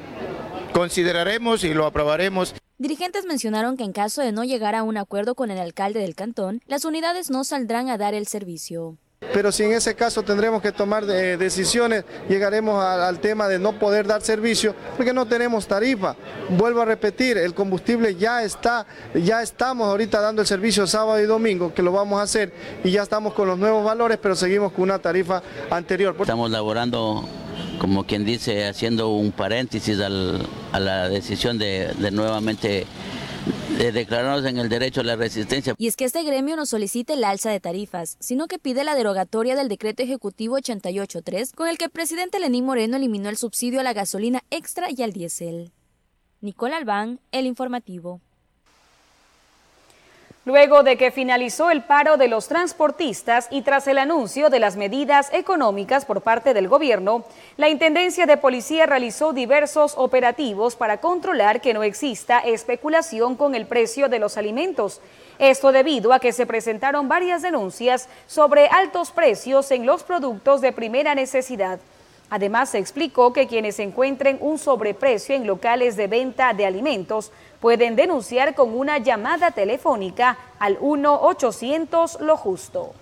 consideraremos 0.74 1.64
y 1.64 1.74
lo 1.74 1.86
aprobaremos. 1.86 2.54
Dirigentes 2.78 3.26
mencionaron 3.26 3.76
que 3.76 3.84
en 3.84 3.92
caso 3.92 4.22
de 4.22 4.32
no 4.32 4.46
llegar 4.46 4.74
a 4.74 4.84
un 4.84 4.96
acuerdo 4.96 5.36
con 5.36 5.52
el 5.52 5.60
alcalde 5.60 6.00
del 6.00 6.16
cantón, 6.16 6.62
las 6.66 6.86
unidades 6.86 7.30
no 7.30 7.44
saldrán 7.44 7.90
a 7.90 7.98
dar 7.98 8.14
el 8.14 8.26
servicio. 8.26 8.98
pero 9.34 9.52
si 9.52 9.64
en 9.64 9.74
ese 9.74 9.96
caso 9.96 10.24
tendremos 10.24 10.62
que 10.62 10.72
tomar 10.72 11.04
eh, 11.04 11.36
decisiones, 11.36 12.06
llegaremos 12.30 12.82
al 12.82 13.20
tema 13.20 13.50
de 13.50 13.60
no 13.60 13.78
poder 13.78 14.08
dar 14.08 14.22
servicio 14.22 14.74
porque 14.96 15.12
no 15.14 15.26
tenemos 15.26 15.68
tarifa. 15.68 16.16
Vuelvo 16.52 16.82
a 16.82 16.86
repetir, 16.86 17.38
el 17.38 17.54
combustible 17.54 18.16
ya 18.16 18.44
está, 18.44 18.86
ya 19.14 19.42
estamos 19.42 19.90
ahorita 19.90 20.22
dando 20.22 20.42
el 20.42 20.48
servicio 20.48 20.88
sábado 20.88 21.22
y 21.22 21.26
domingo, 21.26 21.74
que 21.74 21.84
lo 21.84 21.92
vamos 21.92 22.20
a 22.20 22.24
hacer 22.24 22.54
y 22.84 22.92
ya 22.92 23.04
estamos 23.04 23.34
con 23.34 23.48
los 23.48 23.60
nuevos 23.60 23.84
valores, 23.84 24.18
pero 24.22 24.36
seguimos 24.36 24.72
con 24.72 24.84
una 24.84 25.00
tarifa 25.00 25.44
anterior. 25.70 26.16
Estamos 26.18 26.50
laborando 26.50 27.28
como 27.80 28.06
quien 28.06 28.26
dice, 28.26 28.68
haciendo 28.68 29.10
un 29.10 29.32
paréntesis 29.32 29.98
a 30.72 30.80
la 30.80 31.10
decisión 31.10 31.58
de, 31.58 31.94
nuevamente 32.12 32.86
de 33.78 33.92
declararnos 33.92 34.46
en 34.46 34.58
el 34.58 34.70
derecho 34.70 35.02
a 35.02 35.04
la 35.04 35.16
resistencia. 35.16 35.74
Y 35.78 35.88
es 35.88 35.96
que 35.96 36.06
este 36.06 36.24
gremio 36.24 36.56
no 36.56 36.66
solicita 36.66 37.14
el 37.14 37.24
alza 37.24 37.50
de 37.50 37.60
tarifas, 37.60 38.18
sino 38.20 38.48
que 38.48 38.60
pide 38.60 38.84
la 38.84 38.96
derogatoria 38.96 39.56
del 39.56 39.70
decreto 39.70 40.04
ejecutivo 40.04 40.58
88.3, 40.58 41.54
con 41.56 41.68
el 41.68 41.78
que 41.78 41.86
el 41.86 41.92
presidente 41.92 42.40
Lenín 42.40 42.66
Moreno 42.66 42.98
eliminó 42.98 43.30
el 43.30 43.38
subsidio 43.38 43.80
a 43.80 43.84
la 43.84 43.94
gasolina 43.94 44.44
extra 44.50 44.88
y 44.92 45.02
al 45.02 45.14
diésel. 45.14 45.72
Nicole 46.42 46.76
Albán, 46.76 47.20
El 47.32 47.46
Informativo. 47.46 48.22
Luego 50.50 50.82
de 50.82 50.98
que 50.98 51.12
finalizó 51.12 51.70
el 51.70 51.84
paro 51.84 52.18
de 52.18 52.28
los 52.28 52.48
transportistas 52.48 53.48
y 53.52 53.62
tras 53.62 53.86
el 53.86 54.00
anuncio 54.00 54.50
de 54.50 54.60
las 54.60 54.78
medidas 54.78 55.32
económicas 55.32 56.06
por 56.06 56.22
parte 56.22 56.56
del 56.56 56.68
gobierno, 56.68 57.24
la 57.56 57.70
Intendencia 57.70 58.26
de 58.26 58.36
Policía 58.36 58.88
realizó 58.88 59.32
diversos 59.32 59.94
operativos 59.96 60.76
para 60.76 61.02
controlar 61.02 61.62
que 61.62 61.76
no 61.76 61.84
exista 61.84 62.40
especulación 62.40 63.36
con 63.36 63.54
el 63.54 63.68
precio 63.68 64.10
de 64.10 64.18
los 64.18 64.38
alimentos. 64.38 65.02
Esto 65.38 65.72
debido 65.72 66.14
a 66.14 66.20
que 66.20 66.34
se 66.34 66.48
presentaron 66.48 67.08
varias 67.08 67.44
denuncias 67.44 68.10
sobre 68.26 68.70
altos 68.70 69.12
precios 69.12 69.70
en 69.70 69.86
los 69.86 70.02
productos 70.02 70.62
de 70.62 70.72
primera 70.72 71.14
necesidad. 71.14 71.80
Además, 72.32 72.70
se 72.70 72.78
explicó 72.78 73.34
que 73.34 73.48
quienes 73.48 73.80
encuentren 73.80 74.38
un 74.40 74.60
sobreprecio 74.60 75.36
en 75.36 75.48
locales 75.48 75.96
de 75.96 76.08
venta 76.08 76.54
de 76.54 76.66
alimentos 76.66 77.32
pueden 77.60 77.96
denunciar 77.96 78.56
con 78.56 78.78
una 78.78 78.98
llamada 78.98 79.52
telefónica 79.52 80.38
al 80.60 80.80
1-800 80.80 82.20
Lo 82.20 82.38
Justo. 82.38 82.94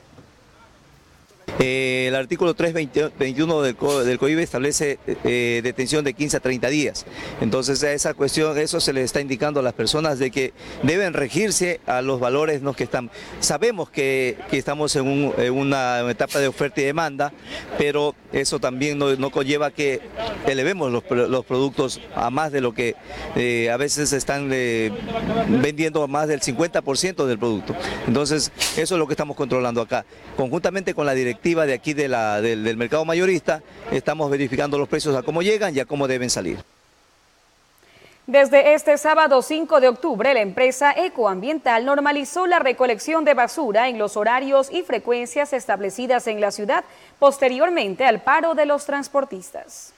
Eh, 1.59 2.05
el 2.07 2.15
artículo 2.15 2.53
321 2.53 3.61
del, 3.61 3.75
COIBE 3.75 4.43
establece 4.43 4.99
eh, 5.07 5.61
detención 5.63 6.05
de 6.05 6.13
15 6.13 6.37
a 6.37 6.39
30 6.39 6.67
días. 6.69 7.05
Entonces 7.41 7.83
a 7.83 7.93
esa 7.93 8.13
cuestión, 8.13 8.57
eso 8.57 8.79
se 8.79 8.93
le 8.93 9.01
está 9.01 9.21
indicando 9.21 9.59
a 9.59 9.63
las 9.63 9.73
personas 9.73 10.19
de 10.19 10.29
que 10.29 10.53
deben 10.83 11.13
regirse 11.13 11.79
a 11.87 12.01
los 12.01 12.19
valores 12.19 12.61
¿no? 12.61 12.73
que 12.73 12.83
están. 12.83 13.09
Sabemos 13.39 13.89
que, 13.89 14.37
estamos 14.51 14.95
en, 14.95 15.07
una 15.51 16.09
etapa 16.09 16.39
de 16.39 16.47
oferta 16.47 16.81
y 16.81 16.85
demanda, 16.85 17.31
pero 17.77 18.15
eso 18.33 18.59
también 18.59 18.99
no, 18.99 19.29
conlleva 19.31 19.71
que 19.71 20.01
elevemos 20.45 20.91
los, 20.91 21.03
productos 21.45 22.01
a 22.15 22.29
más 22.29 22.51
de 22.51 22.61
lo 22.61 22.73
que 22.73 22.95
eh, 23.35 23.69
a 23.71 23.77
veces 23.77 24.13
están 24.13 24.49
vendiendo 24.49 26.07
más 26.07 26.27
del 26.27 26.41
50% 26.41 27.25
del 27.25 27.39
producto. 27.39 27.75
Entonces 28.07 28.51
eso 28.77 28.95
es 28.95 28.99
lo 28.99 29.07
que 29.07 29.13
estamos 29.13 29.35
controlando 29.35 29.81
acá. 29.81 30.05
Conjuntamente 30.35 30.93
con 30.93 31.05
la 31.05 31.13
directiva 31.37 31.65
de 31.65 31.73
aquí 31.73 31.93
del, 31.93 32.11
del 32.41 32.77
mercado 32.77 33.05
mayorista, 33.05 33.61
estamos 33.91 34.29
verificando 34.31 34.77
los 34.77 34.87
precios 34.87 35.15
a 35.15 35.21
cómo 35.21 35.41
llegan 35.41 35.75
y 35.75 35.79
a 35.79 35.85
cómo 35.85 36.07
deben 36.07 36.29
salir. 36.29 36.57
Desde 38.25 38.73
este 38.73 38.97
sábado 38.97 39.41
5 39.41 39.79
de 39.79 39.87
octubre, 39.87 40.33
la 40.33 40.41
empresa 40.41 40.91
Ecoambiental 40.91 41.85
normalizó 41.85 42.45
la 42.45 42.59
recolección 42.59 43.23
de 43.23 43.35
basura 43.35 43.87
en 43.87 43.97
los 43.97 44.17
horarios 44.17 44.69
y 44.69 44.81
frecuencias 44.81 45.53
establecidas 45.53 46.27
en 46.27 46.41
la 46.41 46.51
ciudad, 46.51 46.83
posteriormente 47.19 48.03
al 48.03 48.21
paro 48.21 48.53
de 48.53 48.65
los 48.65 48.85
transportistas. 48.85 49.93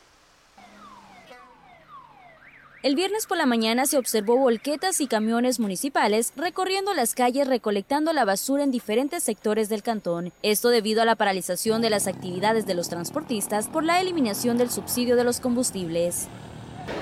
El 2.82 2.96
viernes 2.96 3.26
por 3.26 3.38
la 3.38 3.46
mañana 3.46 3.86
se 3.86 3.98
observó 3.98 4.38
volquetas 4.38 5.02
y 5.02 5.08
camiones 5.08 5.60
municipales 5.60 6.32
recorriendo 6.38 6.94
las 6.94 7.14
calles 7.14 7.46
recolectando 7.46 8.14
la 8.14 8.24
basura 8.24 8.64
en 8.64 8.72
diferentes 8.72 9.22
sectores 9.22 9.68
del 9.68 9.84
cantón. 9.84 10.32
Esto 10.44 10.70
debido 10.70 11.02
a 11.02 11.06
la 11.06 11.16
paralización 11.16 11.82
de 11.82 11.90
las 11.90 12.08
actividades 12.08 12.66
de 12.66 12.76
los 12.76 12.88
transportistas 12.88 13.68
por 13.68 13.84
la 13.84 14.00
eliminación 14.00 14.58
del 14.58 14.72
subsidio 14.72 15.18
de 15.18 15.26
los 15.26 15.42
combustibles. 15.42 16.30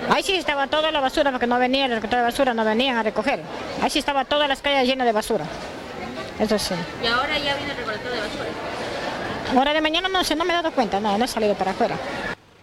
Ahí 0.09 0.23
sí 0.23 0.33
estaba 0.33 0.65
toda 0.65 0.91
la 0.91 0.99
basura 0.99 1.29
porque 1.29 1.45
no 1.45 1.59
venían, 1.59 1.91
el 1.91 1.97
recolector 1.97 2.21
de 2.21 2.25
basura 2.25 2.55
no 2.55 2.65
venían 2.65 2.97
a 2.97 3.03
recoger. 3.03 3.43
Ahí 3.79 3.91
sí 3.91 3.99
estaba 3.99 4.25
todas 4.25 4.49
las 4.49 4.63
calles 4.63 4.87
llenas 4.87 5.05
de 5.05 5.13
basura. 5.13 5.45
Eso 6.39 6.57
sí. 6.57 6.73
¿Y 7.03 7.05
ahora 7.05 7.37
ya 7.37 7.55
viene 7.55 7.73
el 7.73 7.77
recolector 7.77 8.11
de 8.11 8.19
basura? 8.19 8.49
Ahora 9.55 9.73
de 9.73 9.81
mañana 9.81 10.09
no 10.09 10.23
sé, 10.23 10.35
no 10.35 10.43
me 10.43 10.53
he 10.53 10.55
dado 10.55 10.71
cuenta, 10.71 10.99
no, 10.99 11.19
no 11.19 11.25
he 11.25 11.27
salido 11.27 11.53
para 11.53 11.69
afuera 11.69 11.97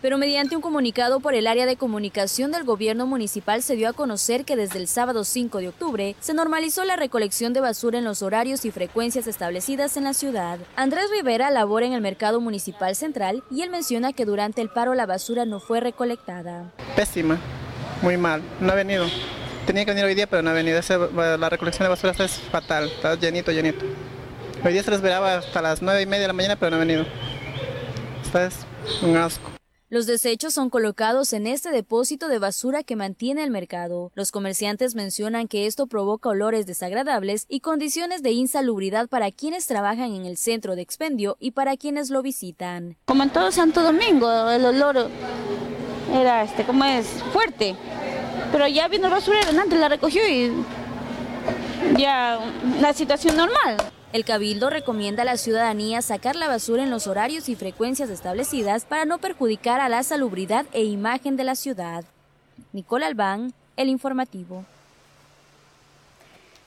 pero 0.04 0.18
mediante 0.18 0.54
un 0.54 0.60
comunicado 0.60 1.18
por 1.20 1.34
el 1.34 1.46
área 1.46 1.64
de 1.64 1.76
comunicación 1.76 2.52
del 2.52 2.64
gobierno 2.64 3.06
municipal 3.06 3.62
se 3.62 3.74
dio 3.74 3.88
a 3.88 3.94
conocer 3.94 4.44
que 4.44 4.54
desde 4.54 4.78
el 4.78 4.86
sábado 4.86 5.24
5 5.24 5.60
de 5.60 5.68
octubre 5.68 6.14
se 6.20 6.34
normalizó 6.34 6.84
la 6.84 6.96
recolección 6.96 7.54
de 7.54 7.60
basura 7.60 7.96
en 7.96 8.04
los 8.04 8.20
horarios 8.20 8.66
y 8.66 8.70
frecuencias 8.70 9.26
establecidas 9.26 9.96
en 9.96 10.04
la 10.04 10.12
ciudad. 10.12 10.58
Andrés 10.76 11.06
Rivera 11.10 11.50
labora 11.50 11.86
en 11.86 11.94
el 11.94 12.02
mercado 12.02 12.42
municipal 12.42 12.94
central 12.94 13.42
y 13.50 13.62
él 13.62 13.70
menciona 13.70 14.12
que 14.12 14.26
durante 14.26 14.60
el 14.60 14.68
paro 14.68 14.92
la 14.92 15.06
basura 15.06 15.46
no 15.46 15.58
fue 15.58 15.80
recolectada. 15.80 16.70
Pésima, 16.94 17.38
muy 18.02 18.18
mal, 18.18 18.42
no 18.60 18.72
ha 18.72 18.74
venido. 18.74 19.06
Tenía 19.66 19.86
que 19.86 19.92
venir 19.92 20.04
hoy 20.04 20.14
día, 20.14 20.26
pero 20.26 20.42
no 20.42 20.50
ha 20.50 20.52
venido. 20.52 20.82
La 21.38 21.48
recolección 21.48 21.86
de 21.86 21.88
basura 21.88 22.12
está 22.12 22.26
es 22.26 22.40
fatal, 22.52 22.90
está 22.94 23.14
llenito, 23.14 23.52
llenito. 23.52 23.86
Hoy 24.62 24.74
día 24.74 24.82
se 24.82 24.90
lo 24.90 24.96
esperaba 24.96 25.36
hasta 25.36 25.62
las 25.62 25.80
9 25.80 26.02
y 26.02 26.04
media 26.04 26.20
de 26.20 26.28
la 26.28 26.34
mañana, 26.34 26.56
pero 26.56 26.72
no 26.72 26.76
ha 26.76 26.80
venido. 26.80 27.06
Está 28.22 28.44
es 28.44 28.66
un 29.00 29.16
asco. 29.16 29.53
Los 29.90 30.06
desechos 30.06 30.54
son 30.54 30.70
colocados 30.70 31.34
en 31.34 31.46
este 31.46 31.70
depósito 31.70 32.28
de 32.28 32.38
basura 32.38 32.82
que 32.82 32.96
mantiene 32.96 33.44
el 33.44 33.50
mercado. 33.50 34.12
Los 34.14 34.32
comerciantes 34.32 34.94
mencionan 34.94 35.46
que 35.46 35.66
esto 35.66 35.86
provoca 35.86 36.30
olores 36.30 36.64
desagradables 36.64 37.44
y 37.50 37.60
condiciones 37.60 38.22
de 38.22 38.30
insalubridad 38.30 39.08
para 39.08 39.30
quienes 39.30 39.66
trabajan 39.66 40.14
en 40.14 40.24
el 40.24 40.38
centro 40.38 40.74
de 40.74 40.80
expendio 40.80 41.36
y 41.38 41.50
para 41.50 41.76
quienes 41.76 42.08
lo 42.08 42.22
visitan. 42.22 42.96
Como 43.04 43.24
en 43.24 43.30
todo 43.30 43.52
Santo 43.52 43.82
Domingo, 43.82 44.50
el 44.50 44.64
olor 44.64 45.10
era 46.14 46.44
este, 46.44 46.64
como 46.64 46.86
es 46.86 47.06
fuerte. 47.32 47.76
Pero 48.52 48.66
ya 48.66 48.88
vino 48.88 49.08
el 49.08 49.12
basurero, 49.12 49.50
antes 49.60 49.78
la 49.78 49.90
recogió 49.90 50.26
y 50.26 50.50
ya 51.98 52.40
la 52.80 52.94
situación 52.94 53.36
normal. 53.36 53.76
El 54.14 54.24
Cabildo 54.24 54.70
recomienda 54.70 55.22
a 55.22 55.24
la 55.24 55.36
ciudadanía 55.36 56.00
sacar 56.00 56.36
la 56.36 56.46
basura 56.46 56.84
en 56.84 56.90
los 56.92 57.08
horarios 57.08 57.48
y 57.48 57.56
frecuencias 57.56 58.10
establecidas 58.10 58.84
para 58.84 59.04
no 59.04 59.18
perjudicar 59.18 59.80
a 59.80 59.88
la 59.88 60.04
salubridad 60.04 60.66
e 60.72 60.84
imagen 60.84 61.34
de 61.34 61.42
la 61.42 61.56
ciudad. 61.56 62.04
Nicole 62.72 63.06
Albán, 63.06 63.52
El 63.76 63.88
Informativo. 63.88 64.64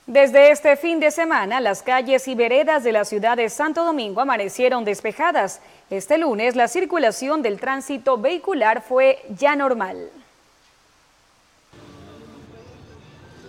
Desde 0.07 0.51
este 0.51 0.75
fin 0.75 0.99
de 0.99 1.09
semana, 1.09 1.61
las 1.61 1.83
calles 1.83 2.27
y 2.27 2.35
veredas 2.35 2.83
de 2.83 2.91
la 2.91 3.05
ciudad 3.05 3.37
de 3.37 3.47
Santo 3.47 3.85
Domingo 3.85 4.19
amanecieron 4.19 4.83
despejadas. 4.83 5.61
Este 5.89 6.17
lunes, 6.17 6.57
la 6.57 6.67
circulación 6.67 7.43
del 7.43 7.61
tránsito 7.61 8.17
vehicular 8.17 8.81
fue 8.81 9.23
ya 9.29 9.55
normal. 9.55 10.09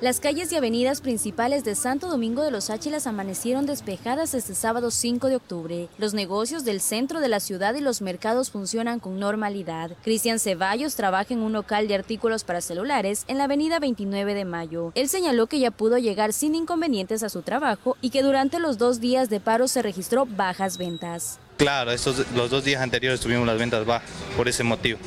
Las 0.00 0.20
calles 0.20 0.52
y 0.52 0.56
avenidas 0.56 1.00
principales 1.00 1.64
de 1.64 1.74
Santo 1.74 2.08
Domingo 2.08 2.44
de 2.44 2.52
los 2.52 2.70
Áchilas 2.70 3.08
amanecieron 3.08 3.66
despejadas 3.66 4.32
este 4.32 4.54
sábado 4.54 4.92
5 4.92 5.26
de 5.26 5.34
octubre. 5.34 5.88
Los 5.98 6.14
negocios 6.14 6.64
del 6.64 6.80
centro 6.80 7.18
de 7.18 7.26
la 7.26 7.40
ciudad 7.40 7.74
y 7.74 7.80
los 7.80 8.00
mercados 8.00 8.52
funcionan 8.52 9.00
con 9.00 9.18
normalidad. 9.18 9.90
Cristian 10.04 10.38
Ceballos 10.38 10.94
trabaja 10.94 11.34
en 11.34 11.40
un 11.40 11.52
local 11.52 11.88
de 11.88 11.96
artículos 11.96 12.44
para 12.44 12.60
celulares 12.60 13.24
en 13.26 13.38
la 13.38 13.44
avenida 13.44 13.80
29 13.80 14.34
de 14.34 14.44
Mayo. 14.44 14.92
Él 14.94 15.08
señaló 15.08 15.48
que 15.48 15.58
ya 15.58 15.72
pudo 15.72 15.98
llegar 15.98 16.32
sin 16.32 16.54
inconvenientes 16.54 17.24
a 17.24 17.28
su 17.28 17.42
trabajo 17.42 17.96
y 18.00 18.10
que 18.10 18.22
durante 18.22 18.60
los 18.60 18.78
dos 18.78 19.00
días 19.00 19.28
de 19.30 19.40
paro 19.40 19.66
se 19.66 19.82
registró 19.82 20.26
bajas 20.26 20.78
ventas. 20.78 21.40
Claro, 21.56 21.90
estos, 21.90 22.24
los 22.36 22.50
dos 22.50 22.62
días 22.62 22.82
anteriores 22.82 23.18
tuvimos 23.18 23.48
las 23.48 23.58
ventas 23.58 23.84
bajas 23.84 24.08
por 24.36 24.46
ese 24.46 24.62
motivo 24.62 25.00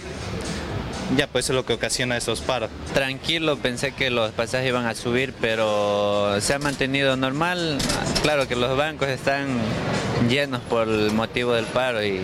ya 1.17 1.27
pues 1.27 1.49
es 1.49 1.55
lo 1.55 1.65
que 1.65 1.73
ocasiona 1.73 2.17
esos 2.17 2.41
paros. 2.41 2.69
Tranquilo, 2.93 3.57
pensé 3.57 3.93
que 3.93 4.09
los 4.09 4.31
pasajes 4.31 4.67
iban 4.67 4.85
a 4.85 4.95
subir, 4.95 5.33
pero 5.39 6.39
se 6.41 6.53
ha 6.53 6.59
mantenido 6.59 7.15
normal. 7.17 7.77
Claro 8.21 8.47
que 8.47 8.55
los 8.55 8.77
bancos 8.77 9.09
están 9.09 9.59
llenos 10.29 10.61
por 10.61 10.87
el 10.87 11.11
motivo 11.11 11.53
del 11.53 11.65
paro 11.65 12.03
y, 12.03 12.21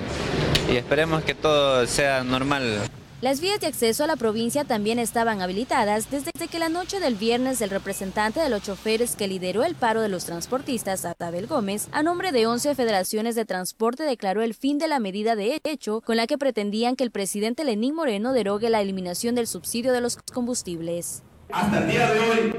y 0.72 0.76
esperemos 0.76 1.24
que 1.24 1.36
todo 1.36 1.86
sea 1.88 2.24
normal. 2.24 2.82
Las 3.20 3.42
vías 3.42 3.60
de 3.60 3.68
acceso 3.68 4.04
a 4.04 4.08
la 4.08 4.16
provincia 4.16 4.64
también 4.64 5.00
estaban 5.00 5.42
habilitadas 5.42 6.12
desde 6.12 6.32
que 6.48 6.60
la 6.60 6.70
noche 6.70 7.00
del 7.00 7.16
viernes 7.16 7.62
el 7.62 7.72
representante 7.72 8.40
de 8.40 8.50
los 8.50 8.62
choferes 8.62 9.16
que 9.16 9.28
lideró 9.28 9.64
el 9.64 9.74
paro 9.74 10.02
de 10.02 10.10
los 10.10 10.26
transportistas, 10.26 11.04
Atabel 11.04 11.48
Gómez, 11.48 11.88
a 11.92 12.04
nombre 12.04 12.32
de 12.32 12.46
11 12.46 12.76
federaciones 12.76 13.34
de 13.34 13.46
transporte 13.46 14.04
declaró 14.04 14.44
el 14.44 14.54
fin 14.54 14.78
de 14.78 14.88
la 14.88 15.00
medida 15.00 15.36
de 15.36 15.60
hecho 15.64 16.02
con 16.02 16.16
la 16.18 16.28
que 16.28 16.38
pretendían 16.38 16.96
que 16.96 17.04
el 17.04 17.12
presidente 17.12 17.64
Lenín 17.64 17.96
Moreno 17.96 18.34
derogue 18.34 18.70
la 18.70 18.82
eliminación 18.82 19.34
del 19.34 19.48
subsidio 19.48 19.94
de 19.94 20.02
los 20.02 20.18
combustibles. 20.18 21.24
Hasta 21.52 21.80
el 21.80 21.90
día 21.90 22.14
de 22.14 22.20
hoy, 22.20 22.54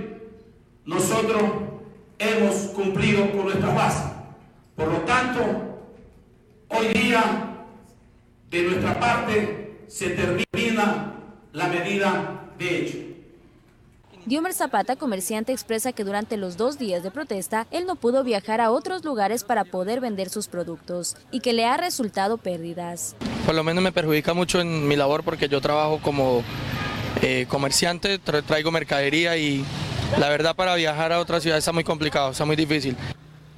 nosotros 0.85 1.43
hemos 2.19 2.55
cumplido 2.75 3.31
con 3.31 3.45
nuestra 3.45 3.73
base. 3.73 4.05
Por 4.75 4.89
lo 4.89 4.99
tanto, 5.03 5.69
Hoy 6.71 6.89
día, 6.89 7.65
de 8.51 8.63
nuestra 8.63 9.01
parte, 9.01 9.68
se 9.89 10.11
termina 10.11 11.15
la 11.53 11.69
medida 11.69 12.53
de 12.59 12.79
hecho. 12.79 12.99
Diomer 14.27 14.53
Zapata, 14.53 14.97
comerciante, 14.97 15.53
expresa 15.53 15.93
que 15.93 16.05
durante 16.05 16.37
los 16.37 16.59
dos 16.59 16.79
días 16.79 17.03
de 17.03 17.11
protesta, 17.11 17.67
él 17.71 17.87
no 17.87 17.97
pudo 17.97 18.23
viajar 18.25 18.61
a 18.61 18.71
otros 18.71 19.03
lugares 19.03 19.43
para 19.43 19.65
poder 19.65 20.01
vender 20.01 20.29
sus 20.29 20.49
productos 20.49 21.17
y 21.31 21.41
que 21.41 21.55
le 21.55 21.65
ha 21.65 21.79
resultado 21.79 22.37
pérdidas. 22.37 23.17
Por 23.47 23.55
lo 23.55 23.65
menos 23.65 23.83
me 23.83 23.91
perjudica 23.91 24.35
mucho 24.35 24.61
en 24.61 24.87
mi 24.87 24.97
labor 24.97 25.25
porque 25.25 25.49
yo 25.49 25.63
trabajo 25.63 25.99
como 26.03 26.43
eh, 27.23 27.47
comerciante, 27.49 28.19
traigo 28.19 28.71
mercadería 28.71 29.39
y 29.39 29.65
la 30.19 30.29
verdad 30.29 30.55
para 30.55 30.75
viajar 30.75 31.11
a 31.11 31.21
otra 31.21 31.41
ciudad 31.41 31.57
está 31.57 31.73
muy 31.73 31.85
complicado, 31.85 32.33
está 32.33 32.45
muy 32.45 32.57
difícil. 32.57 32.97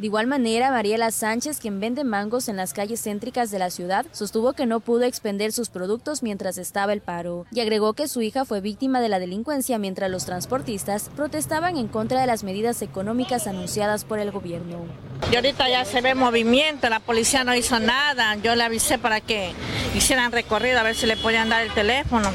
De 0.01 0.07
igual 0.07 0.27
manera, 0.27 0.71
Mariela 0.71 1.11
Sánchez, 1.11 1.59
quien 1.59 1.79
vende 1.79 2.05
mangos 2.05 2.49
en 2.49 2.57
las 2.57 2.73
calles 2.73 3.03
céntricas 3.03 3.51
de 3.51 3.59
la 3.59 3.69
ciudad, 3.69 4.07
sostuvo 4.13 4.55
que 4.55 4.65
no 4.65 4.81
pudo 4.81 5.03
expender 5.03 5.53
sus 5.53 5.69
productos 5.69 6.23
mientras 6.23 6.57
estaba 6.57 6.95
el 6.95 7.03
paro 7.03 7.45
y 7.53 7.61
agregó 7.61 7.93
que 7.93 8.09
su 8.09 8.23
hija 8.23 8.47
fue 8.47 8.63
víctima 8.63 9.03
de 9.03 9.11
la 9.11 9.19
delincuencia 9.19 9.79
mientras 9.79 10.11
los 10.11 10.25
transportistas 10.25 11.11
protestaban 11.15 11.77
en 11.77 11.87
contra 11.87 12.19
de 12.19 12.27
las 12.27 12.45
medidas 12.45 12.81
económicas 12.81 13.47
anunciadas 13.47 14.07
por 14.07 14.21
el 14.21 14.31
gobierno. 14.31 14.87
Y 15.31 15.37
ahorita 15.37 15.69
ya 15.69 15.85
se 15.85 16.01
ve 16.01 16.15
movimiento, 16.15 16.89
la 16.89 17.01
policía 17.01 17.45
no 17.45 17.55
hizo 17.55 17.79
nada, 17.79 18.37
yo 18.37 18.57
le 18.57 18.63
avisé 18.63 18.97
para 18.97 19.21
que 19.21 19.53
hicieran 19.95 20.33
recorrido 20.33 20.81
a 20.81 20.83
ver 20.83 20.97
si 20.97 21.05
le 21.05 21.19
podían 21.19 21.51
dar 21.51 21.61
el 21.61 21.75
teléfono, 21.75 22.31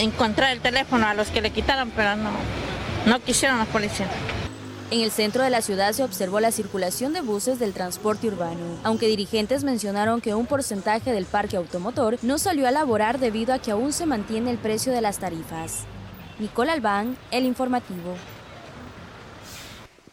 encontrar 0.00 0.50
el 0.50 0.60
teléfono 0.60 1.06
a 1.06 1.14
los 1.14 1.28
que 1.28 1.40
le 1.40 1.50
quitaron, 1.50 1.92
pero 1.94 2.16
no, 2.16 2.32
no 3.06 3.22
quisieron 3.22 3.60
los 3.60 3.68
policías. 3.68 4.08
En 4.90 5.02
el 5.02 5.12
centro 5.12 5.44
de 5.44 5.50
la 5.50 5.62
ciudad 5.62 5.92
se 5.92 6.02
observó 6.02 6.40
la 6.40 6.50
circulación 6.50 7.12
de 7.12 7.20
buses 7.20 7.60
del 7.60 7.72
transporte 7.72 8.26
urbano, 8.26 8.58
aunque 8.82 9.06
dirigentes 9.06 9.62
mencionaron 9.62 10.20
que 10.20 10.34
un 10.34 10.46
porcentaje 10.46 11.12
del 11.12 11.26
parque 11.26 11.56
automotor 11.56 12.18
no 12.22 12.38
salió 12.38 12.66
a 12.66 12.72
laborar 12.72 13.20
debido 13.20 13.54
a 13.54 13.60
que 13.60 13.70
aún 13.70 13.92
se 13.92 14.04
mantiene 14.04 14.50
el 14.50 14.58
precio 14.58 14.92
de 14.92 15.00
las 15.00 15.18
tarifas. 15.18 15.84
Nicole 16.40 16.72
Albán, 16.72 17.16
El 17.30 17.44
Informativo. 17.44 18.16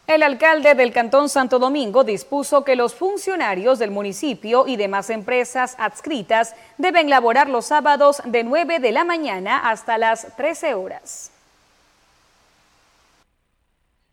El 0.06 0.22
alcalde 0.22 0.76
del 0.76 0.92
Cantón 0.92 1.28
Santo 1.28 1.58
Domingo 1.58 2.04
dispuso 2.04 2.62
que 2.62 2.76
los 2.76 2.94
funcionarios 2.94 3.80
del 3.80 3.90
municipio 3.90 4.68
y 4.68 4.76
demás 4.76 5.10
empresas 5.10 5.74
adscritas 5.78 6.54
deben 6.78 7.10
laborar 7.10 7.48
los 7.48 7.66
sábados 7.66 8.22
de 8.24 8.44
9 8.44 8.78
de 8.78 8.92
la 8.92 9.04
mañana 9.04 9.58
hasta 9.58 9.98
las 9.98 10.36
13 10.36 10.74
horas. 10.74 11.32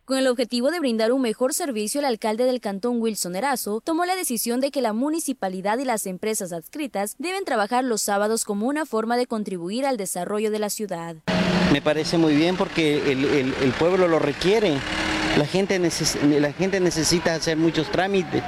Con 0.06 0.20
el 0.20 0.28
objetivo 0.28 0.70
de 0.70 0.80
brindar 0.80 1.12
un 1.12 1.24
mejor 1.24 1.56
servicio, 1.56 2.00
el 2.00 2.06
alcalde 2.06 2.46
del 2.46 2.62
cantón 2.62 3.02
Wilson 3.02 3.36
Erazo 3.36 3.82
tomó 3.84 4.06
la 4.06 4.16
decisión 4.16 4.62
de 4.62 4.70
que 4.70 4.80
la 4.80 4.94
municipalidad 4.94 5.80
y 5.80 5.84
las 5.84 6.06
empresas 6.06 6.54
adscritas 6.54 7.16
deben 7.18 7.44
trabajar 7.44 7.84
los 7.84 8.04
sábados 8.04 8.46
como 8.46 8.68
una 8.68 8.86
forma 8.86 9.18
de 9.18 9.26
contribuir 9.26 9.84
al 9.84 9.98
desarrollo 9.98 10.52
de 10.52 10.60
la 10.60 10.70
ciudad. 10.70 11.16
Me 11.74 11.82
parece 11.82 12.20
muy 12.20 12.36
bien 12.36 12.56
porque 12.56 12.98
el, 13.12 13.74
pueblo 13.80 14.08
lo 14.08 14.20
requiere, 14.20 14.78
la 15.40 15.48
gente, 15.48 15.80
la 15.80 16.54
gente 16.54 16.80
necesita 16.80 17.34
hacer 17.34 17.58
muchos 17.58 17.90
trámites 17.90 18.44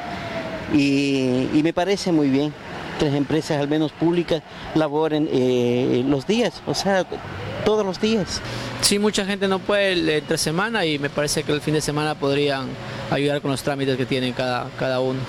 y, 0.71 1.59
me 1.63 1.73
parece 1.73 2.11
muy 2.11 2.29
bien 2.29 2.53
que 2.99 3.05
las 3.05 3.15
empresas, 3.15 3.59
al 3.59 3.67
menos 3.67 3.91
públicas, 3.93 4.43
laboren 4.75 5.27
eh, 5.31 6.03
los 6.05 6.27
días, 6.27 6.61
o 6.67 6.75
sea, 6.75 7.03
todos 7.65 7.85
los 7.85 7.99
días. 7.99 8.41
Sí, 8.81 8.99
mucha 8.99 9.25
gente 9.25 9.47
no 9.47 9.59
puede 9.59 10.17
entre 10.17 10.37
semana 10.37 10.85
y 10.85 10.99
me 10.99 11.09
parece 11.09 11.43
que 11.43 11.51
el 11.51 11.61
fin 11.61 11.73
de 11.73 11.81
semana 11.81 12.15
podrían 12.15 12.67
ayudar 13.11 13.41
con 13.41 13.51
los 13.51 13.63
trámites 13.63 13.97
que 13.97 14.05
tienen 14.05 14.33
cada, 14.33 14.69
cada 14.77 14.99
uno. 14.99 15.19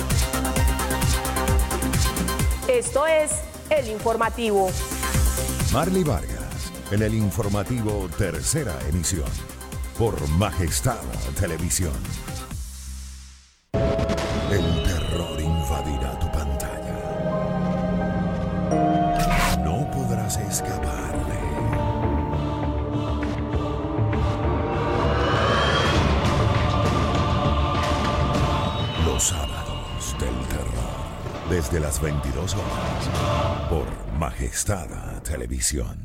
Esto 2.68 3.08
es 3.08 3.32
El 3.70 3.88
Informativo. 3.88 4.70
Marley 5.72 6.04
Vargas, 6.04 6.72
en 6.92 7.02
el 7.02 7.14
Informativo 7.14 8.08
Tercera 8.16 8.78
Emisión, 8.88 9.30
por 9.98 10.28
Majestad 10.28 11.02
Televisión. 11.40 11.92
22 32.02 32.54
horas. 32.54 33.68
Por 33.70 33.86
Majestad 34.18 35.22
Televisión. 35.22 35.96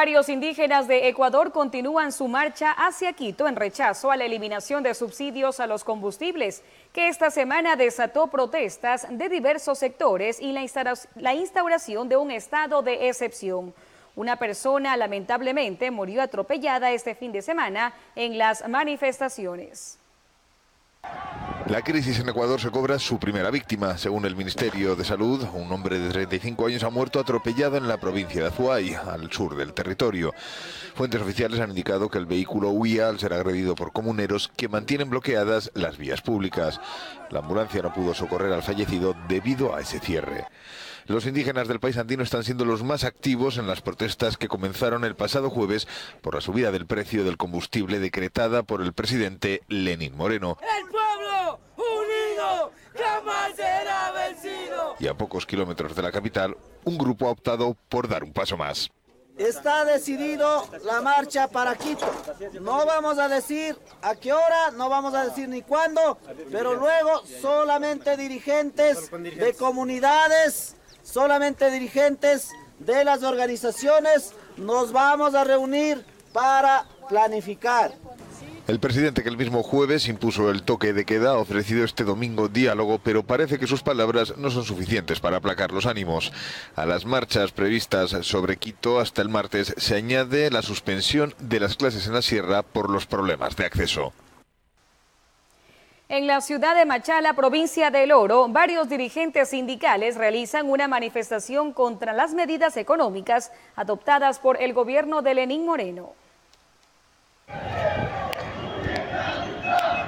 Varios 0.00 0.30
indígenas 0.30 0.88
de 0.88 1.08
Ecuador 1.08 1.52
continúan 1.52 2.10
su 2.10 2.26
marcha 2.26 2.72
hacia 2.72 3.12
Quito 3.12 3.46
en 3.46 3.54
rechazo 3.54 4.10
a 4.10 4.16
la 4.16 4.24
eliminación 4.24 4.82
de 4.82 4.94
subsidios 4.94 5.60
a 5.60 5.66
los 5.66 5.84
combustibles, 5.84 6.62
que 6.94 7.08
esta 7.08 7.30
semana 7.30 7.76
desató 7.76 8.28
protestas 8.28 9.06
de 9.10 9.28
diversos 9.28 9.78
sectores 9.78 10.40
y 10.40 10.52
la 10.52 11.34
instauración 11.34 12.08
de 12.08 12.16
un 12.16 12.30
estado 12.30 12.80
de 12.80 13.10
excepción. 13.10 13.74
Una 14.16 14.36
persona 14.36 14.96
lamentablemente 14.96 15.90
murió 15.90 16.22
atropellada 16.22 16.92
este 16.92 17.14
fin 17.14 17.30
de 17.30 17.42
semana 17.42 17.92
en 18.16 18.38
las 18.38 18.66
manifestaciones. 18.66 19.99
La 21.70 21.82
crisis 21.82 22.18
en 22.18 22.28
Ecuador 22.28 22.60
se 22.60 22.70
cobra 22.72 22.98
su 22.98 23.20
primera 23.20 23.48
víctima. 23.48 23.96
Según 23.96 24.24
el 24.24 24.34
Ministerio 24.34 24.96
de 24.96 25.04
Salud, 25.04 25.46
un 25.54 25.70
hombre 25.70 26.00
de 26.00 26.08
35 26.08 26.66
años 26.66 26.82
ha 26.82 26.90
muerto 26.90 27.20
atropellado 27.20 27.76
en 27.76 27.86
la 27.86 27.98
provincia 27.98 28.40
de 28.40 28.48
Azuay, 28.48 28.94
al 28.94 29.30
sur 29.30 29.54
del 29.54 29.72
territorio. 29.72 30.34
Fuentes 30.96 31.20
oficiales 31.20 31.60
han 31.60 31.70
indicado 31.70 32.08
que 32.08 32.18
el 32.18 32.26
vehículo 32.26 32.70
huía 32.70 33.08
al 33.08 33.20
ser 33.20 33.34
agredido 33.34 33.76
por 33.76 33.92
comuneros 33.92 34.50
que 34.56 34.68
mantienen 34.68 35.10
bloqueadas 35.10 35.70
las 35.74 35.96
vías 35.96 36.22
públicas. 36.22 36.80
La 37.30 37.38
ambulancia 37.38 37.82
no 37.82 37.92
pudo 37.92 38.14
socorrer 38.14 38.52
al 38.52 38.64
fallecido 38.64 39.14
debido 39.28 39.76
a 39.76 39.80
ese 39.80 40.00
cierre. 40.00 40.46
Los 41.10 41.26
indígenas 41.26 41.66
del 41.66 41.80
país 41.80 41.96
andino 41.96 42.22
están 42.22 42.44
siendo 42.44 42.64
los 42.64 42.84
más 42.84 43.02
activos 43.02 43.58
en 43.58 43.66
las 43.66 43.80
protestas 43.80 44.36
que 44.36 44.46
comenzaron 44.46 45.04
el 45.04 45.16
pasado 45.16 45.50
jueves 45.50 45.88
por 46.20 46.36
la 46.36 46.40
subida 46.40 46.70
del 46.70 46.86
precio 46.86 47.24
del 47.24 47.36
combustible 47.36 47.98
decretada 47.98 48.62
por 48.62 48.80
el 48.80 48.92
presidente 48.92 49.62
Lenín 49.66 50.16
Moreno. 50.16 50.56
¡El 50.60 50.88
pueblo 50.88 51.58
unido 51.76 52.70
jamás 52.94 53.56
será 53.56 54.12
vencido! 54.12 54.94
Y 55.00 55.08
a 55.08 55.14
pocos 55.14 55.46
kilómetros 55.46 55.96
de 55.96 56.02
la 56.02 56.12
capital, 56.12 56.56
un 56.84 56.96
grupo 56.96 57.26
ha 57.26 57.32
optado 57.32 57.76
por 57.88 58.06
dar 58.06 58.22
un 58.22 58.32
paso 58.32 58.56
más. 58.56 58.88
Está 59.36 59.84
decidido 59.84 60.68
la 60.84 61.00
marcha 61.00 61.48
para 61.48 61.74
Quito. 61.74 62.08
No 62.60 62.86
vamos 62.86 63.18
a 63.18 63.26
decir 63.26 63.76
a 64.00 64.14
qué 64.14 64.32
hora, 64.32 64.70
no 64.76 64.88
vamos 64.88 65.12
a 65.14 65.24
decir 65.24 65.48
ni 65.48 65.62
cuándo, 65.62 66.18
pero 66.52 66.74
luego 66.74 67.24
solamente 67.40 68.16
dirigentes 68.16 69.10
de 69.10 69.54
comunidades 69.54 70.76
solamente 71.02 71.70
dirigentes 71.70 72.50
de 72.78 73.04
las 73.04 73.22
organizaciones 73.22 74.32
nos 74.56 74.92
vamos 74.92 75.34
a 75.34 75.44
reunir 75.44 76.04
para 76.32 76.86
planificar. 77.08 77.92
El 78.70 78.78
presidente 78.78 79.24
que 79.24 79.28
el 79.28 79.36
mismo 79.36 79.64
jueves 79.64 80.06
impuso 80.06 80.48
el 80.48 80.62
toque 80.62 80.92
de 80.92 81.04
queda 81.04 81.30
ha 81.30 81.38
ofrecido 81.38 81.84
este 81.84 82.04
domingo 82.04 82.48
diálogo, 82.48 83.00
pero 83.02 83.24
parece 83.24 83.58
que 83.58 83.66
sus 83.66 83.82
palabras 83.82 84.36
no 84.36 84.48
son 84.48 84.64
suficientes 84.64 85.18
para 85.18 85.38
aplacar 85.38 85.72
los 85.72 85.86
ánimos. 85.86 86.30
A 86.76 86.86
las 86.86 87.04
marchas 87.04 87.50
previstas 87.50 88.10
sobre 88.22 88.58
Quito 88.58 89.00
hasta 89.00 89.22
el 89.22 89.28
martes 89.28 89.74
se 89.76 89.96
añade 89.96 90.52
la 90.52 90.62
suspensión 90.62 91.34
de 91.40 91.58
las 91.58 91.74
clases 91.74 92.06
en 92.06 92.14
la 92.14 92.22
sierra 92.22 92.62
por 92.62 92.90
los 92.90 93.06
problemas 93.06 93.56
de 93.56 93.64
acceso. 93.64 94.12
En 96.10 96.26
la 96.26 96.40
ciudad 96.40 96.74
de 96.74 96.86
Machala, 96.86 97.34
provincia 97.34 97.92
del 97.92 98.10
Oro, 98.10 98.48
varios 98.48 98.88
dirigentes 98.88 99.50
sindicales 99.50 100.16
realizan 100.16 100.68
una 100.68 100.88
manifestación 100.88 101.72
contra 101.72 102.12
las 102.12 102.34
medidas 102.34 102.76
económicas 102.76 103.52
adoptadas 103.76 104.40
por 104.40 104.60
el 104.60 104.74
gobierno 104.74 105.22
de 105.22 105.34
Lenín 105.34 105.64
Moreno. 105.64 106.14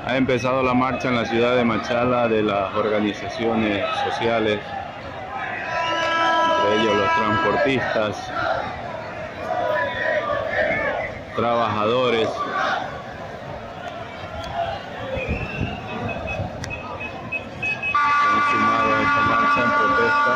Ha 0.04 0.16
empezado 0.16 0.64
la 0.64 0.74
marcha 0.74 1.06
en 1.06 1.14
la 1.14 1.24
ciudad 1.24 1.54
de 1.54 1.64
Machala 1.64 2.26
de 2.26 2.42
las 2.42 2.74
organizaciones 2.74 3.86
sociales, 4.02 4.58
entre 6.56 6.82
ellos 6.82 6.96
los 6.96 7.14
transportistas, 7.14 8.16
trabajadores, 11.36 12.28
en 19.56 19.70
protesta. 19.70 20.32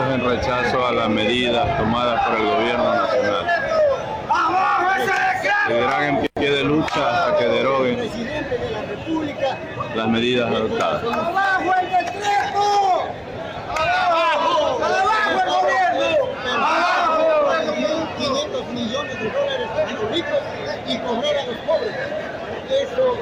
Es 0.00 0.14
en 0.14 0.28
rechazo 0.28 0.86
a 0.86 0.92
las 0.92 1.08
medidas 1.08 1.78
tomadas 1.78 2.26
por 2.26 2.38
el 2.38 2.46
gobierno 2.46 2.94
nacional. 2.94 3.46
Seguirán 5.66 6.02
en 6.04 6.28
pie 6.34 6.50
de 6.50 6.64
lucha 6.64 7.24
hasta 7.24 7.38
que 7.38 7.44
deroguen 7.46 8.10
las 9.94 10.08
medidas 10.08 10.50
adoptadas. 10.50 11.02
millones 18.74 19.20
de 19.20 19.30
dólares 19.30 19.68
a 19.70 19.92
los 19.92 20.10
ricos 20.10 20.42
y 20.86 20.98
cobrar 20.98 21.36
a 21.36 21.46
los 21.46 21.56
pobres. 21.58 21.94
Eso 22.70 23.18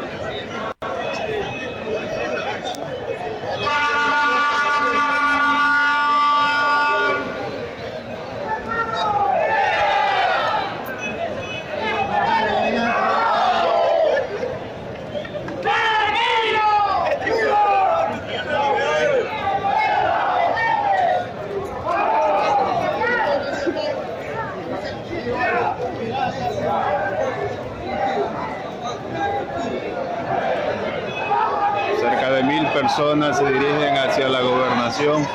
Cerca 32.00 32.30
de 32.32 32.42
mil 32.42 32.66
personas 33.02 33.36
se 33.36 33.44
dirigen 33.44 33.96
hacia 33.96 34.28
la 34.28 34.40
gobernación 34.42 35.26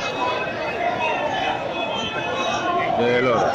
de 2.98 3.18
El 3.18 3.28
Oro. 3.28 3.52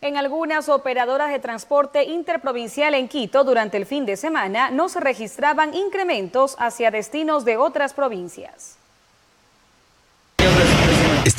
En 0.00 0.16
algunas 0.16 0.68
operadoras 0.68 1.30
de 1.30 1.38
transporte 1.38 2.02
interprovincial 2.02 2.94
en 2.94 3.06
Quito 3.06 3.44
durante 3.44 3.76
el 3.76 3.86
fin 3.86 4.04
de 4.06 4.16
semana 4.16 4.70
no 4.70 4.88
se 4.88 4.98
registraban 4.98 5.72
incrementos 5.72 6.56
hacia 6.58 6.90
destinos 6.90 7.44
de 7.44 7.58
otras 7.58 7.94
provincias. 7.94 8.71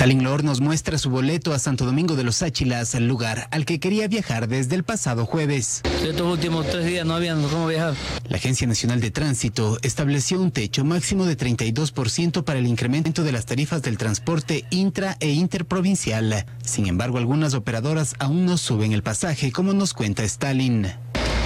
Stalin 0.03 0.21
Lord 0.25 0.43
nos 0.43 0.59
muestra 0.59 0.97
su 0.97 1.09
boleto 1.09 1.53
a 1.53 1.59
Santo 1.59 1.85
Domingo 1.85 2.17
de 2.17 2.25
los 2.25 2.41
Áchilas, 2.41 2.93
el 2.93 3.07
lugar 3.07 3.47
al 3.51 3.65
que 3.65 3.79
quería 3.79 4.05
viajar 4.09 4.49
desde 4.49 4.75
el 4.75 4.83
pasado 4.83 5.25
jueves. 5.25 5.81
Estos 6.05 6.29
últimos 6.29 6.67
tres 6.67 6.85
días 6.85 7.05
no 7.05 7.15
habían 7.15 7.41
cómo 7.43 7.67
viajar. 7.67 7.93
La 8.27 8.35
Agencia 8.35 8.67
Nacional 8.67 8.99
de 8.99 9.11
Tránsito 9.11 9.77
estableció 9.81 10.41
un 10.41 10.51
techo 10.51 10.83
máximo 10.83 11.23
de 11.23 11.37
32% 11.37 12.43
para 12.43 12.59
el 12.59 12.67
incremento 12.67 13.23
de 13.23 13.31
las 13.31 13.45
tarifas 13.45 13.81
del 13.81 13.97
transporte 13.97 14.65
intra 14.71 15.15
e 15.21 15.29
interprovincial. 15.29 16.45
Sin 16.65 16.87
embargo, 16.87 17.17
algunas 17.17 17.53
operadoras 17.53 18.15
aún 18.19 18.45
no 18.45 18.57
suben 18.57 18.91
el 18.91 19.03
pasaje, 19.03 19.53
como 19.53 19.71
nos 19.71 19.93
cuenta 19.93 20.25
Stalin. 20.25 20.83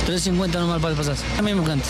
3.50 0.07 0.53
nomás 0.53 0.81
para 0.81 0.93
el 0.93 0.97
pasaje. 0.97 1.21
A 1.37 1.43
mí 1.43 1.53
me 1.53 1.61
encanta. 1.61 1.85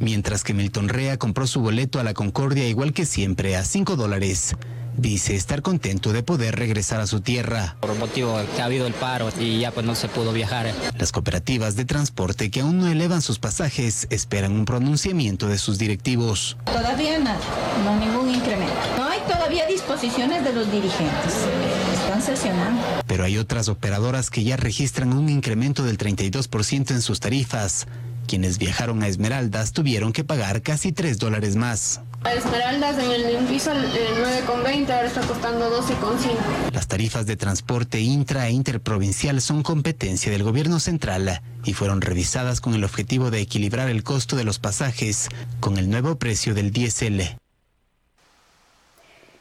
Mientras 0.00 0.44
que 0.44 0.52
Milton 0.52 0.90
Rea 0.90 1.18
compró 1.18 1.46
su 1.46 1.62
boleto 1.62 1.98
a 1.98 2.04
la 2.04 2.12
Concordia 2.12 2.68
igual 2.68 2.92
que 2.92 3.06
siempre 3.06 3.56
a 3.56 3.64
5 3.64 3.96
dólares. 3.96 4.54
Dice 4.96 5.34
estar 5.34 5.62
contento 5.62 6.12
de 6.12 6.22
poder 6.22 6.56
regresar 6.56 7.00
a 7.00 7.06
su 7.06 7.20
tierra. 7.20 7.76
Por 7.80 7.94
motivo 7.96 8.38
que 8.54 8.62
ha 8.62 8.66
habido 8.66 8.86
el 8.86 8.92
paro 8.92 9.30
y 9.38 9.60
ya 9.60 9.70
pues 9.70 9.86
no 9.86 9.94
se 9.94 10.08
pudo 10.08 10.32
viajar. 10.32 10.72
Las 10.98 11.12
cooperativas 11.12 11.76
de 11.76 11.84
transporte 11.84 12.50
que 12.50 12.60
aún 12.60 12.78
no 12.78 12.88
elevan 12.88 13.22
sus 13.22 13.38
pasajes 13.38 14.06
esperan 14.10 14.52
un 14.52 14.64
pronunciamiento 14.64 15.48
de 15.48 15.58
sus 15.58 15.78
directivos. 15.78 16.56
Todavía 16.66 17.18
nada, 17.18 17.40
no 17.84 17.96
ningún 17.98 18.34
incremento. 18.34 18.74
No 18.96 19.08
hay 19.08 19.20
todavía 19.20 19.66
disposiciones 19.66 20.44
de 20.44 20.52
los 20.52 20.70
dirigentes. 20.70 21.46
Están 21.94 22.22
sesionando. 22.22 22.82
Pero 23.06 23.24
hay 23.24 23.38
otras 23.38 23.68
operadoras 23.68 24.30
que 24.30 24.44
ya 24.44 24.56
registran 24.56 25.12
un 25.12 25.28
incremento 25.28 25.82
del 25.84 25.98
32% 25.98 26.90
en 26.90 27.02
sus 27.02 27.20
tarifas. 27.20 27.86
Quienes 28.30 28.58
viajaron 28.58 29.02
a 29.02 29.08
Esmeraldas 29.08 29.72
tuvieron 29.72 30.12
que 30.12 30.22
pagar 30.22 30.62
casi 30.62 30.92
3 30.92 31.18
dólares 31.18 31.56
más. 31.56 32.00
Esmeraldas 32.32 32.96
en 33.02 33.10
el 33.10 33.44
piso 33.46 33.72
el 33.72 33.82
9,20 33.82 34.88
ahora 34.88 35.06
está 35.08 35.22
costando 35.22 35.68
12,5. 35.82 36.70
Las 36.72 36.86
tarifas 36.86 37.26
de 37.26 37.36
transporte 37.36 37.98
intra 37.98 38.46
e 38.46 38.52
interprovincial 38.52 39.40
son 39.40 39.64
competencia 39.64 40.30
del 40.30 40.44
gobierno 40.44 40.78
central 40.78 41.42
y 41.64 41.72
fueron 41.72 42.00
revisadas 42.00 42.60
con 42.60 42.74
el 42.74 42.84
objetivo 42.84 43.32
de 43.32 43.40
equilibrar 43.40 43.90
el 43.90 44.04
costo 44.04 44.36
de 44.36 44.44
los 44.44 44.60
pasajes 44.60 45.28
con 45.58 45.76
el 45.76 45.90
nuevo 45.90 46.16
precio 46.16 46.54
del 46.54 46.70
diésel. 46.70 47.36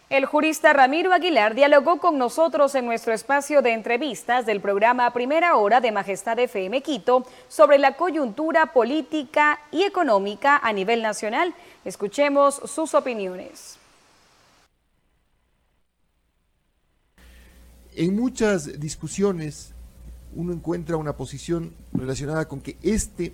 El 0.10 0.26
jurista 0.26 0.74
Ramiro 0.74 1.14
Aguilar 1.14 1.54
dialogó 1.54 2.00
con 2.00 2.18
nosotros 2.18 2.74
en 2.74 2.86
nuestro 2.86 3.14
espacio 3.14 3.62
de 3.62 3.74
entrevistas 3.74 4.48
del 4.48 4.60
programa 4.60 5.14
Primera 5.14 5.56
Hora 5.56 5.82
de 5.82 5.92
Majestad 5.92 6.40
FM 6.40 6.82
Quito 6.82 7.28
sobre 7.48 7.78
la 7.78 7.96
coyuntura 7.96 8.74
política 8.74 9.60
y 9.72 9.84
económica 9.84 10.58
a 10.58 10.74
nivel 10.74 11.04
nacional. 11.04 11.54
Escuchemos 11.86 12.56
sus 12.56 12.96
opiniones. 12.96 13.78
En 17.96 18.16
muchas 18.16 18.80
discusiones 18.80 19.74
uno 20.36 20.54
encuentra 20.54 20.98
una 20.98 21.14
posición 21.14 21.72
relacionada 21.94 22.48
con 22.48 22.62
que 22.62 22.78
este 22.82 23.32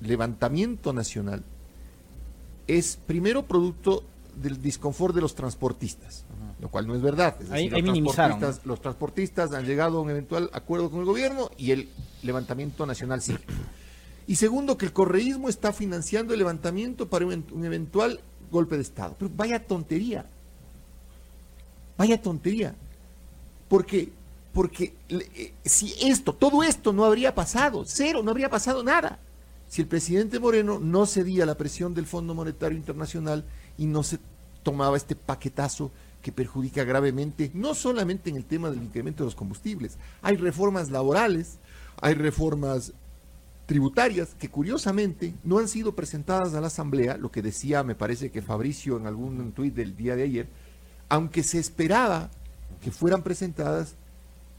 levantamiento 0.00 0.92
nacional 0.92 1.42
es 2.68 2.96
primero 2.96 3.42
producto 3.42 4.04
del 4.36 4.60
disconfort 4.60 5.14
de 5.14 5.20
los 5.20 5.34
transportistas, 5.34 6.24
lo 6.60 6.68
cual 6.68 6.86
no 6.86 6.94
es 6.94 7.02
verdad. 7.02 7.36
Es 7.40 7.50
Ahí- 7.50 7.68
decir, 7.68 7.74
ahí 7.90 8.00
los, 8.00 8.14
transportistas, 8.14 8.66
los 8.66 8.80
transportistas 8.80 9.52
han 9.52 9.64
llegado 9.66 9.98
a 9.98 10.00
un 10.02 10.10
eventual 10.10 10.50
acuerdo 10.52 10.90
con 10.90 11.00
el 11.00 11.06
gobierno 11.06 11.50
y 11.58 11.70
el 11.72 11.88
levantamiento 12.22 12.86
nacional 12.86 13.20
sigue. 13.22 13.40
Y 14.26 14.36
segundo, 14.36 14.78
que 14.78 14.86
el 14.86 14.92
correísmo 14.92 15.48
está 15.48 15.72
financiando 15.72 16.32
el 16.32 16.38
levantamiento 16.38 17.08
para 17.08 17.26
un, 17.26 17.44
un 17.50 17.64
eventual 17.64 18.20
golpe 18.50 18.76
de 18.76 18.82
Estado. 18.82 19.16
Pero 19.18 19.30
vaya 19.34 19.64
tontería. 19.66 20.24
Vaya 21.98 22.20
tontería. 22.20 22.74
Porque, 23.68 24.10
porque 24.52 24.94
eh, 25.08 25.52
si 25.64 25.94
esto, 26.02 26.32
todo 26.32 26.62
esto 26.62 26.92
no 26.92 27.04
habría 27.04 27.34
pasado, 27.34 27.84
cero, 27.86 28.22
no 28.22 28.30
habría 28.30 28.48
pasado 28.50 28.82
nada. 28.82 29.18
Si 29.68 29.80
el 29.80 29.88
presidente 29.88 30.38
Moreno 30.38 30.78
no 30.78 31.06
cedía 31.06 31.44
a 31.44 31.46
la 31.46 31.56
presión 31.56 31.94
del 31.94 32.06
Fondo 32.06 32.34
Monetario 32.34 32.76
Internacional 32.76 33.44
y 33.78 33.86
no 33.86 34.02
se 34.02 34.18
tomaba 34.62 34.96
este 34.96 35.14
paquetazo 35.14 35.90
que 36.22 36.32
perjudica 36.32 36.84
gravemente, 36.84 37.50
no 37.52 37.74
solamente 37.74 38.30
en 38.30 38.36
el 38.36 38.44
tema 38.44 38.70
del 38.70 38.82
incremento 38.82 39.24
de 39.24 39.28
los 39.28 39.34
combustibles, 39.34 39.96
hay 40.22 40.36
reformas 40.36 40.90
laborales, 40.90 41.58
hay 42.00 42.14
reformas 42.14 42.92
tributarias 43.66 44.30
que 44.38 44.48
curiosamente 44.48 45.34
no 45.44 45.58
han 45.58 45.68
sido 45.68 45.94
presentadas 45.94 46.54
a 46.54 46.60
la 46.60 46.68
Asamblea, 46.68 47.16
lo 47.16 47.30
que 47.30 47.42
decía, 47.42 47.82
me 47.82 47.94
parece 47.94 48.30
que 48.30 48.42
Fabricio 48.42 48.96
en 48.96 49.06
algún 49.06 49.52
tuit 49.52 49.74
del 49.74 49.96
día 49.96 50.14
de 50.14 50.24
ayer, 50.24 50.46
aunque 51.08 51.42
se 51.42 51.58
esperaba 51.58 52.30
que 52.80 52.90
fueran 52.90 53.22
presentadas 53.22 53.94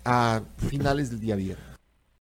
a 0.06 0.42
finales 0.58 1.10
del 1.10 1.20
día 1.20 1.36
viernes. 1.36 1.73